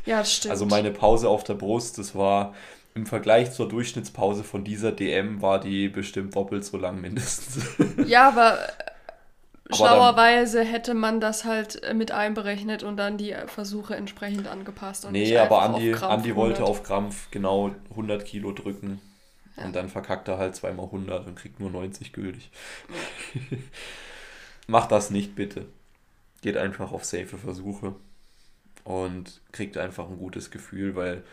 Ja, 0.06 0.18
das 0.18 0.32
stimmt. 0.32 0.52
Also 0.52 0.66
meine 0.66 0.90
Pause 0.90 1.28
auf 1.28 1.44
der 1.44 1.54
Brust, 1.54 1.98
das 1.98 2.14
war 2.14 2.54
im 2.94 3.06
Vergleich 3.06 3.52
zur 3.52 3.68
Durchschnittspause 3.68 4.42
von 4.42 4.64
dieser 4.64 4.92
DM 4.92 5.40
war 5.40 5.60
die 5.60 5.88
bestimmt 5.88 6.34
doppelt 6.34 6.64
so 6.64 6.76
lang 6.76 7.00
mindestens. 7.00 7.64
Ja, 8.06 8.28
aber 8.28 8.58
Schlauerweise 9.70 10.64
hätte 10.64 10.94
man 10.94 11.20
das 11.20 11.44
halt 11.44 11.82
mit 11.94 12.10
einberechnet 12.10 12.82
und 12.82 12.96
dann 12.96 13.18
die 13.18 13.34
Versuche 13.46 13.94
entsprechend 13.94 14.48
angepasst. 14.48 15.04
Und 15.04 15.12
nee, 15.12 15.36
aber 15.36 15.62
Andi, 15.62 15.94
Andi 15.94 16.34
wollte 16.34 16.64
auf 16.64 16.82
Krampf 16.82 17.30
genau 17.30 17.72
100 17.90 18.24
Kilo 18.24 18.52
drücken. 18.52 19.00
Ja. 19.58 19.64
Und 19.64 19.76
dann 19.76 19.88
verkackt 19.88 20.28
er 20.28 20.38
halt 20.38 20.54
zweimal 20.56 20.86
100 20.86 21.26
und 21.26 21.34
kriegt 21.34 21.60
nur 21.60 21.70
90 21.70 22.12
gültig. 22.12 22.50
Macht 24.66 24.92
das 24.92 25.10
nicht 25.10 25.34
bitte. 25.34 25.66
Geht 26.42 26.56
einfach 26.56 26.92
auf 26.92 27.04
safe 27.04 27.38
Versuche 27.38 27.94
und 28.84 29.40
kriegt 29.52 29.76
einfach 29.76 30.08
ein 30.08 30.18
gutes 30.18 30.50
Gefühl, 30.50 30.94
weil 30.94 31.24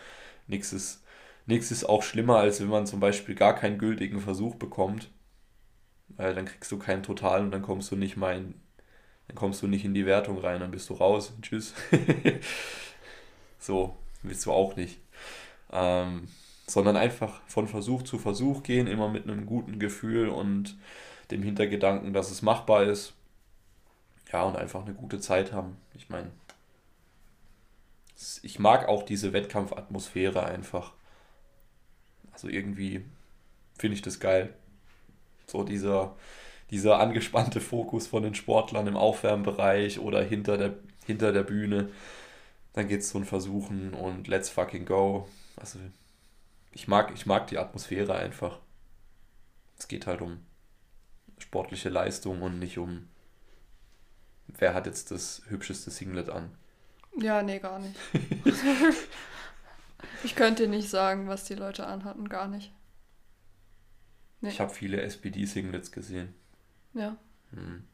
nichts 0.48 0.74
ist, 0.74 1.04
nichts 1.46 1.72
ist 1.72 1.86
auch 1.86 2.04
schlimmer, 2.04 2.38
als 2.38 2.60
wenn 2.62 2.70
man 2.70 2.88
zum 2.88 3.00
Beispiel 3.00 3.36
gar 3.36 3.56
keinen 3.56 3.78
gültigen 3.78 4.20
Versuch 4.20 4.56
bekommt 4.56 5.10
weil 6.10 6.34
dann 6.36 6.46
kriegst 6.46 6.72
du 6.72 6.78
keinen 6.78 7.04
Total 7.04 7.42
und 7.42 7.52
dann 7.52 7.62
kommst 7.62 7.92
du 7.92 7.96
nicht 7.96 8.18
mal 8.18 8.38
in, 8.38 8.56
dann 9.28 9.36
kommst 9.36 9.62
du 9.62 9.68
nicht 9.68 9.86
in 9.86 9.94
die 9.94 10.06
Wertung 10.06 10.38
rein, 10.40 10.60
dann 10.60 10.72
bist 10.72 10.90
du 10.90 10.94
raus. 10.94 11.34
Tschüss. 11.42 11.74
so, 13.60 13.96
willst 14.22 14.46
du 14.46 14.52
auch 14.52 14.76
nicht. 14.76 15.00
Ähm, 15.72 16.28
sondern 16.68 16.98
einfach 16.98 17.42
von 17.48 17.68
Versuch 17.68 18.04
zu 18.04 18.18
Versuch 18.18 18.64
gehen, 18.64 18.88
immer 18.88 19.10
mit 19.10 19.24
einem 19.24 19.46
guten 19.46 19.80
Gefühl 19.80 20.30
und 20.30 20.78
dem 21.32 21.44
Hintergedanken, 21.44 22.14
dass 22.14 22.32
es 22.32 22.42
machbar 22.42 22.84
ist. 22.84 23.14
Ja, 24.32 24.44
und 24.44 24.56
einfach 24.56 24.84
eine 24.84 24.94
gute 24.94 25.20
Zeit 25.20 25.54
haben. 25.54 25.78
Ich 25.94 26.10
meine, 26.10 26.32
ich 28.42 28.60
mag 28.60 28.88
auch 28.88 29.04
diese 29.04 29.34
Wettkampfatmosphäre 29.34 30.46
einfach. 30.46 30.94
Also 32.32 32.48
irgendwie 32.48 33.06
finde 33.78 33.96
ich 33.96 34.02
das 34.02 34.20
geil. 34.20 34.54
So 35.48 35.64
dieser, 35.64 36.16
dieser 36.72 37.00
angespannte 37.00 37.62
Fokus 37.62 38.08
von 38.08 38.24
den 38.24 38.36
Sportlern 38.36 38.88
im 38.88 38.98
Aufwärmbereich 38.98 40.00
oder 40.00 40.24
hinter 40.24 40.58
der, 40.58 40.74
hinter 41.06 41.32
der 41.32 41.44
Bühne. 41.44 41.90
Dann 42.74 42.88
geht 42.88 43.02
es 43.02 43.10
so 43.10 43.20
ein 43.20 43.26
Versuchen 43.26 43.94
und 43.94 44.28
let's 44.28 44.50
fucking 44.50 44.86
go. 44.86 45.28
Also 45.56 45.80
ich 46.76 46.90
mag, 46.90 47.12
ich 47.16 47.26
mag 47.26 47.48
die 47.48 47.58
Atmosphäre 47.58 48.16
einfach. 48.16 48.60
Es 49.80 49.88
geht 49.88 50.06
halt 50.06 50.22
um 50.22 50.46
sportliche 51.38 51.90
Leistung 51.90 52.42
und 52.42 52.60
nicht 52.60 52.78
um, 52.78 53.08
wer 54.48 54.74
hat 54.74 54.86
jetzt 54.86 55.10
das 55.10 55.42
hübscheste 55.48 55.90
Singlet 55.90 56.30
an. 56.30 56.54
Ja, 57.18 57.42
nee, 57.42 57.60
gar 57.60 57.80
nicht. 57.80 57.96
ich 60.26 60.36
könnte 60.36 60.68
nicht 60.68 60.90
sagen, 60.90 61.30
was 61.30 61.46
die 61.46 61.56
Leute 61.56 61.88
anhatten, 61.88 62.28
gar 62.28 62.50
nicht. 62.50 62.74
Nee. 64.42 64.50
Ich 64.50 64.60
habe 64.60 64.74
viele 64.74 65.02
SPD-Singlets 65.02 65.94
gesehen. 65.94 66.36
Ja. 66.94 67.16
Hm. 67.52 67.88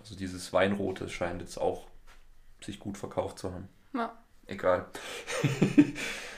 Also 0.00 0.16
dieses 0.16 0.52
Weinrote 0.52 1.08
scheint 1.08 1.42
jetzt 1.42 1.58
auch 1.58 1.86
sich 2.60 2.80
gut 2.80 2.98
verkauft 2.98 3.38
zu 3.38 3.52
haben. 3.52 3.68
Ja. 3.94 4.18
Egal. 4.46 4.86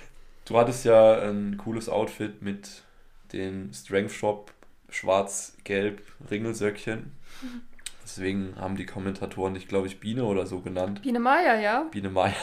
du 0.48 0.58
hattest 0.58 0.84
ja 0.84 1.20
ein 1.20 1.56
cooles 1.58 1.88
Outfit 1.88 2.42
mit 2.42 2.82
den 3.32 3.72
Strength 3.72 4.12
Shop 4.12 4.52
schwarz-gelb 4.88 6.02
Ringelsöckchen. 6.30 7.12
Mhm. 7.42 7.62
Deswegen 8.02 8.56
haben 8.56 8.76
die 8.76 8.86
Kommentatoren 8.86 9.52
dich, 9.52 9.68
glaube 9.68 9.86
ich, 9.86 10.00
Biene 10.00 10.24
oder 10.24 10.46
so 10.46 10.60
genannt. 10.60 11.02
Biene 11.02 11.20
Meier, 11.20 11.60
ja. 11.60 11.82
Biene 11.90 12.08
Meier. 12.08 12.34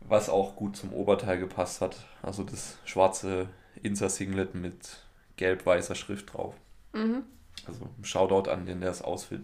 Was 0.00 0.28
auch 0.28 0.56
gut 0.56 0.76
zum 0.76 0.92
Oberteil 0.92 1.38
gepasst 1.38 1.80
hat. 1.80 1.96
Also 2.22 2.42
das 2.44 2.76
schwarze 2.84 3.48
Inser-Singlet 3.82 4.54
mit 4.54 4.98
gelb-weißer 5.36 5.94
Schrift 5.94 6.34
drauf. 6.34 6.54
Mhm. 6.92 7.22
Also 7.66 7.88
Shoutout 8.02 8.50
an 8.50 8.66
den, 8.66 8.80
der 8.80 8.90
das 8.90 9.02
Ausfit, 9.02 9.40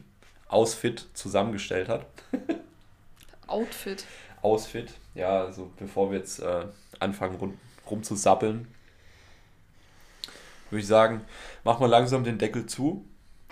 Ausfit 0.48 1.06
zusammengestellt 1.14 1.88
hat. 1.88 2.06
Outfit. 3.46 4.04
Ausfit, 4.44 4.92
ja, 5.14 5.44
also 5.44 5.70
bevor 5.78 6.11
wir 6.11 6.18
jetzt 6.18 6.40
äh, 6.40 6.66
anfangen 7.00 7.37
rum, 7.37 7.59
rumzusappeln, 7.90 8.68
würde 10.70 10.80
ich 10.80 10.87
sagen, 10.87 11.22
mach 11.64 11.80
mal 11.80 11.87
langsam 11.87 12.24
den 12.24 12.38
Deckel 12.38 12.66
zu. 12.66 13.04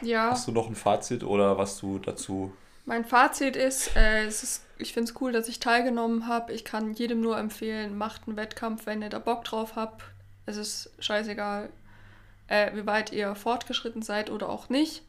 Ja. 0.02 0.30
Hast 0.30 0.48
du 0.48 0.52
noch 0.52 0.68
ein 0.68 0.74
Fazit 0.74 1.24
oder 1.24 1.58
was 1.58 1.78
du 1.78 1.98
dazu? 1.98 2.52
Mein 2.84 3.04
Fazit 3.04 3.54
ist, 3.56 3.96
äh, 3.96 4.24
es 4.24 4.42
ist 4.42 4.62
ich 4.82 4.92
finde 4.92 5.10
es 5.10 5.20
cool, 5.20 5.32
dass 5.32 5.48
ich 5.48 5.60
teilgenommen 5.60 6.26
habe. 6.26 6.52
Ich 6.52 6.64
kann 6.64 6.92
jedem 6.92 7.20
nur 7.20 7.38
empfehlen, 7.38 7.96
macht 7.96 8.26
einen 8.26 8.36
Wettkampf, 8.36 8.86
wenn 8.86 9.00
ihr 9.00 9.08
da 9.08 9.18
Bock 9.18 9.44
drauf 9.44 9.76
habt. 9.76 10.02
Es 10.44 10.56
ist 10.56 10.90
scheißegal, 10.98 11.70
äh, 12.48 12.74
wie 12.74 12.84
weit 12.84 13.12
ihr 13.12 13.34
fortgeschritten 13.34 14.02
seid 14.02 14.28
oder 14.30 14.48
auch 14.48 14.68
nicht. 14.68 15.02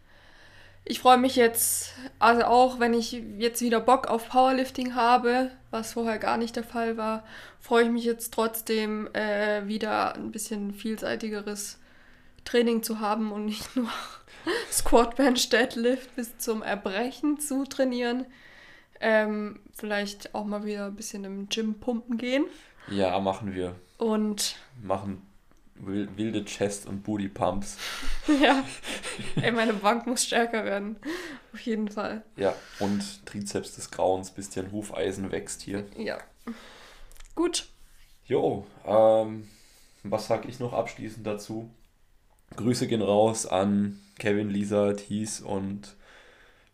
Ich 0.85 0.99
freue 0.99 1.17
mich 1.17 1.37
jetzt, 1.37 1.93
also 2.19 2.43
auch 2.43 2.79
wenn 2.79 2.93
ich 2.93 3.13
jetzt 3.37 3.61
wieder 3.61 3.79
Bock 3.79 4.07
auf 4.07 4.27
Powerlifting 4.29 4.95
habe, 4.95 5.49
was 5.71 5.93
vorher 5.93 6.19
gar 6.19 6.37
nicht 6.37 6.57
der 6.57 6.65
Fall 6.65 6.97
war, 6.97 7.23
freue 7.59 7.85
ich 7.85 7.89
mich 7.89 8.03
jetzt 8.03 8.33
trotzdem 8.33 9.07
äh, 9.13 9.65
wieder 9.65 10.15
ein 10.15 10.31
bisschen 10.31 10.73
vielseitigeres 10.73 11.79
Training 12.43 12.83
zu 12.83 12.99
haben 12.99 13.31
und 13.31 13.45
nicht 13.45 13.75
nur 13.77 13.89
Squat, 14.71 15.15
Bench, 15.15 15.47
Deadlift 15.47 16.13
bis 16.17 16.37
zum 16.37 16.61
Erbrechen 16.61 17.39
zu 17.39 17.63
trainieren. 17.63 18.25
Ähm, 18.99 19.61
vielleicht 19.73 20.35
auch 20.35 20.43
mal 20.43 20.65
wieder 20.65 20.87
ein 20.87 20.95
bisschen 20.95 21.23
im 21.23 21.47
Gym 21.47 21.79
pumpen 21.79 22.17
gehen. 22.17 22.45
Ja, 22.89 23.17
machen 23.19 23.53
wir. 23.53 23.75
Und 23.97 24.57
machen 24.81 25.25
wilde 25.85 26.45
Chest- 26.45 26.87
und 26.87 27.03
Booty-Pumps. 27.03 27.77
ja. 28.41 28.63
Ey, 29.41 29.51
meine 29.51 29.73
Bank 29.73 30.07
muss 30.07 30.25
stärker 30.25 30.65
werden. 30.65 30.97
Auf 31.53 31.59
jeden 31.61 31.89
Fall. 31.89 32.23
Ja, 32.35 32.55
und 32.79 33.25
Trizeps 33.25 33.75
des 33.75 33.91
Grauens, 33.91 34.31
bis 34.31 34.49
dir 34.49 34.63
ein 34.63 34.71
Hufeisen 34.71 35.31
wächst 35.31 35.61
hier. 35.61 35.85
Ja. 35.97 36.17
Gut. 37.35 37.67
Jo, 38.25 38.65
ähm, 38.85 39.47
was 40.03 40.27
sag 40.27 40.47
ich 40.47 40.59
noch 40.59 40.73
abschließend 40.73 41.25
dazu? 41.27 41.69
Grüße 42.55 42.87
gehen 42.87 43.01
raus 43.01 43.45
an 43.45 43.99
Kevin, 44.19 44.49
Lisa, 44.49 44.93
Thies 44.93 45.41
und 45.41 45.95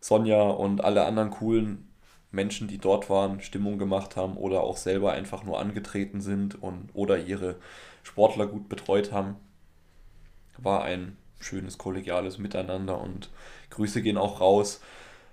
Sonja 0.00 0.42
und 0.42 0.84
alle 0.84 1.04
anderen 1.04 1.30
coolen 1.30 1.89
Menschen, 2.32 2.68
die 2.68 2.78
dort 2.78 3.10
waren, 3.10 3.40
Stimmung 3.40 3.78
gemacht 3.78 4.16
haben 4.16 4.36
oder 4.36 4.62
auch 4.62 4.76
selber 4.76 5.12
einfach 5.12 5.44
nur 5.44 5.58
angetreten 5.58 6.20
sind 6.20 6.62
und 6.62 6.90
oder 6.94 7.18
ihre 7.18 7.56
Sportler 8.02 8.46
gut 8.46 8.68
betreut 8.68 9.12
haben. 9.12 9.36
War 10.58 10.84
ein 10.84 11.16
schönes 11.40 11.78
kollegiales 11.78 12.38
Miteinander 12.38 13.00
und 13.00 13.30
Grüße 13.70 14.02
gehen 14.02 14.18
auch 14.18 14.40
raus 14.40 14.80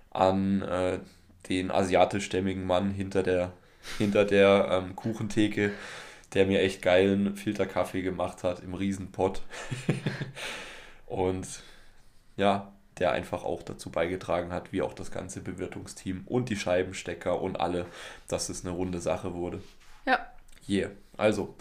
an 0.10 0.62
äh, 0.62 1.00
den 1.50 1.72
asiatischstämmigen 1.72 2.66
Mann 2.66 2.92
hinter 2.92 3.24
der, 3.24 3.54
hinter 3.98 4.26
der 4.26 4.68
ähm, 4.72 4.96
Kuchentheke, 4.96 5.74
der 6.34 6.46
mir 6.46 6.62
echt 6.62 6.82
geilen 6.82 7.36
Filterkaffee 7.36 8.02
gemacht 8.02 8.44
hat 8.44 8.62
im 8.62 8.74
Riesenpott. 8.74 9.42
und 11.06 11.48
ja, 12.36 12.74
der 13.00 13.12
einfach 13.12 13.44
auch 13.44 13.64
dazu 13.64 13.90
beigetragen 13.90 14.52
hat, 14.52 14.72
wie 14.72 14.82
auch 14.82 14.94
das 14.94 15.12
ganze 15.12 15.42
Bewirtungsteam 15.42 16.24
und 16.26 16.50
die 16.50 16.56
Scheibenstecker 16.56 17.42
und 17.42 17.60
alle, 17.60 17.86
dass 18.28 18.50
es 18.50 18.66
eine 18.66 18.74
runde 18.74 19.00
Sache 19.00 19.34
wurde. 19.34 19.62
Ja. 20.06 20.26
Yeah. 20.68 20.92
Also, 21.16 21.56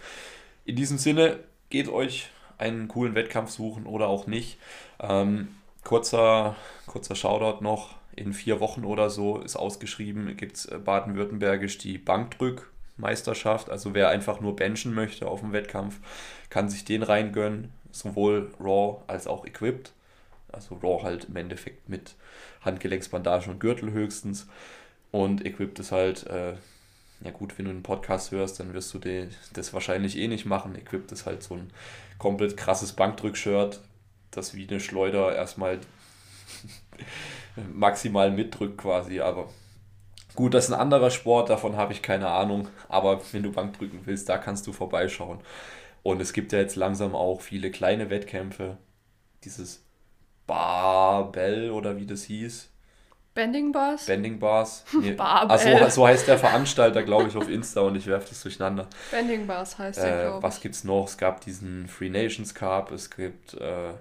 in 0.64 0.77
diesem 0.77 0.99
Sinne, 0.99 1.40
geht 1.70 1.88
euch 1.88 2.31
einen 2.59 2.88
coolen 2.88 3.14
Wettkampf 3.14 3.51
suchen 3.51 3.87
oder 3.87 4.09
auch 4.09 4.27
nicht. 4.27 4.59
Ähm, 5.01 5.49
kurzer, 5.85 6.57
kurzer 6.87 7.14
Shoutout 7.14 7.62
noch. 7.62 7.96
In 8.14 8.33
vier 8.33 8.61
Wochen 8.61 8.87
oder 8.87 9.11
so 9.11 9.38
ist 9.40 9.57
ausgeschrieben, 9.57 10.38
gibt 10.38 10.57
es 10.57 10.64
äh, 10.66 10.79
baden-württembergisch 10.79 11.77
die 11.77 11.99
Bankdrückmeisterschaft. 11.99 13.68
Also 13.68 13.92
wer 13.92 14.09
einfach 14.09 14.40
nur 14.40 14.57
benchen 14.57 14.94
möchte 14.94 15.29
auf 15.29 15.40
dem 15.40 15.53
Wettkampf, 15.53 16.01
kann 16.49 16.70
sich 16.70 16.87
den 16.87 17.03
reingönnen. 17.03 17.72
Sowohl 17.92 18.53
Raw 18.59 19.03
als 19.07 19.27
auch 19.27 19.44
Equipped. 19.46 19.92
Also 20.56 20.74
Raw 20.76 21.02
halt 21.02 21.26
im 21.26 21.36
Endeffekt 21.36 21.88
mit 21.88 22.14
Handgelenksbandage 22.62 23.50
und 23.50 23.60
Gürtel 23.60 23.92
höchstens. 23.92 24.48
Und 25.12 25.44
Equipped 25.44 25.78
ist 25.78 25.92
halt, 25.92 26.26
äh, 26.26 26.54
ja 27.20 27.30
gut, 27.30 27.56
wenn 27.58 27.66
du 27.66 27.70
einen 27.70 27.82
Podcast 27.82 28.32
hörst, 28.32 28.58
dann 28.58 28.72
wirst 28.72 28.92
du 28.94 28.98
die, 28.98 29.28
das 29.52 29.74
wahrscheinlich 29.74 30.16
eh 30.16 30.28
nicht 30.28 30.46
machen. 30.46 30.74
Equipped 30.74 31.12
ist 31.12 31.26
halt 31.26 31.42
so 31.42 31.54
ein 31.54 31.70
komplett 32.18 32.56
krasses 32.56 32.94
Bankdrückshirt, 32.94 33.82
das 34.30 34.54
wie 34.54 34.66
eine 34.66 34.80
Schleuder 34.80 35.36
erstmal 35.36 35.78
maximal 37.72 38.30
mitdrückt 38.30 38.78
quasi. 38.78 39.20
Aber 39.20 39.50
gut, 40.34 40.54
das 40.54 40.64
ist 40.64 40.72
ein 40.72 40.80
anderer 40.80 41.10
Sport, 41.10 41.50
davon 41.50 41.76
habe 41.76 41.92
ich 41.92 42.00
keine 42.00 42.28
Ahnung. 42.28 42.68
Aber 42.88 43.20
wenn 43.32 43.42
du 43.42 43.52
Bankdrücken 43.52 44.00
willst, 44.06 44.28
da 44.30 44.38
kannst 44.38 44.66
du 44.66 44.72
vorbeischauen. 44.72 45.40
Und 46.02 46.22
es 46.22 46.32
gibt 46.32 46.52
ja 46.52 46.60
jetzt 46.60 46.76
langsam 46.76 47.14
auch 47.14 47.42
viele 47.42 47.70
kleine 47.70 48.08
Wettkämpfe. 48.08 48.78
Dieses 49.44 49.86
Barbell 50.46 51.70
oder 51.70 51.96
wie 51.96 52.06
das 52.06 52.24
hieß. 52.24 52.70
Bending 53.35 53.70
Bars? 53.70 54.06
Bending 54.06 54.38
Bars. 54.38 54.85
Nee. 55.00 55.12
Barbell. 55.12 55.82
Ach 55.82 55.90
so, 55.90 56.06
heißt 56.06 56.26
der 56.26 56.38
Veranstalter, 56.38 57.02
glaube 57.02 57.28
ich, 57.28 57.37
auf 57.37 57.48
Insta 57.50 57.82
und 57.82 57.94
ich 57.94 58.06
werfe 58.06 58.30
das 58.30 58.42
durcheinander. 58.42 58.88
Bending 59.11 59.46
Bars 59.46 59.78
heißt 59.78 59.98
der, 59.98 60.37
äh, 60.37 60.42
Was 60.42 60.61
gibt 60.61 60.74
es 60.74 60.85
noch? 60.85 61.06
Es 61.06 61.18
gab 61.18 61.42
diesen 61.42 61.87
Free 61.87 62.09
Nations 62.09 62.54
Cup, 62.54 62.90
es 62.92 63.11
gibt 63.11 63.52
äh, 63.54 63.92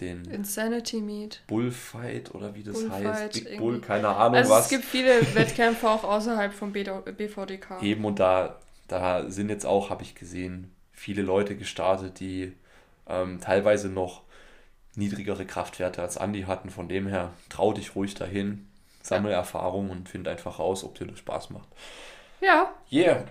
den 0.00 0.24
Insanity 0.24 1.02
Meet. 1.02 1.42
Bullfight 1.46 2.34
oder 2.34 2.54
wie 2.54 2.62
das 2.62 2.80
Bullfight, 2.80 3.04
heißt. 3.04 3.32
Big 3.34 3.44
irgendwie. 3.44 3.58
Bull, 3.58 3.80
keine 3.82 4.08
Ahnung 4.08 4.36
also 4.36 4.50
was. 4.52 4.64
Es 4.64 4.70
gibt 4.70 4.84
viele 4.86 5.20
Wettkämpfe 5.34 5.88
auch 5.90 6.04
außerhalb 6.04 6.54
vom 6.54 6.72
BVDK. 6.72 7.82
Eben 7.82 8.06
und 8.06 8.18
da, 8.18 8.58
da 8.88 9.30
sind 9.30 9.50
jetzt 9.50 9.66
auch, 9.66 9.90
habe 9.90 10.02
ich 10.02 10.14
gesehen, 10.14 10.74
viele 10.92 11.20
Leute 11.20 11.56
gestartet, 11.56 12.20
die 12.20 12.54
ähm, 13.06 13.38
teilweise 13.40 13.90
noch 13.90 14.22
niedrigere 15.00 15.44
Kraftwerte 15.44 16.02
als 16.02 16.16
Andi 16.16 16.42
hatten. 16.42 16.70
Von 16.70 16.88
dem 16.88 17.08
her, 17.08 17.32
trau 17.48 17.72
dich 17.72 17.96
ruhig 17.96 18.14
dahin, 18.14 18.68
sammle 19.02 19.32
ja. 19.32 19.38
Erfahrung 19.38 19.90
und 19.90 20.08
find 20.08 20.28
einfach 20.28 20.60
raus, 20.60 20.84
ob 20.84 20.96
dir 20.96 21.06
das 21.06 21.18
Spaß 21.18 21.50
macht. 21.50 21.68
Ja. 22.40 22.72
Yeah. 22.92 23.24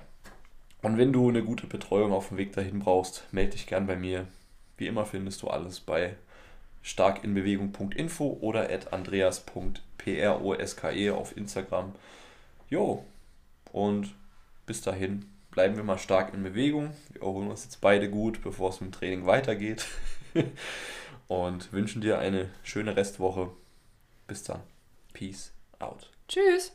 Und 0.81 0.97
wenn 0.97 1.13
du 1.13 1.29
eine 1.29 1.43
gute 1.43 1.67
Betreuung 1.67 2.11
auf 2.11 2.29
dem 2.29 2.37
Weg 2.37 2.53
dahin 2.53 2.79
brauchst, 2.79 3.25
melde 3.31 3.51
dich 3.51 3.67
gern 3.67 3.85
bei 3.87 3.95
mir. 3.95 4.27
Wie 4.77 4.87
immer 4.87 5.05
findest 5.05 5.41
du 5.41 5.47
alles 5.47 5.79
bei 5.79 6.15
starkinbewegung.info 6.81 8.37
oder 8.41 8.69
at 8.69 8.93
andreas.proske 8.93 11.13
auf 11.13 11.35
Instagram. 11.35 11.93
Jo, 12.69 13.03
und 13.71 14.13
bis 14.65 14.81
dahin 14.81 15.25
bleiben 15.51 15.75
wir 15.75 15.83
mal 15.83 15.97
stark 15.97 16.33
in 16.33 16.43
Bewegung. 16.43 16.91
Wir 17.11 17.23
erholen 17.23 17.49
uns 17.49 17.65
jetzt 17.65 17.81
beide 17.81 18.09
gut, 18.09 18.41
bevor 18.41 18.69
es 18.69 18.79
mit 18.79 18.93
dem 18.93 18.97
Training 18.97 19.25
weitergeht. 19.25 19.85
und 21.29 21.71
wünschen 21.71 22.01
dir 22.01 22.19
eine 22.19 22.49
schöne 22.63 22.97
Restwoche. 22.97 23.51
Bis 24.27 24.43
dann. 24.43 24.61
Peace 25.13 25.53
out. 25.79 26.11
Tschüss. 26.27 26.73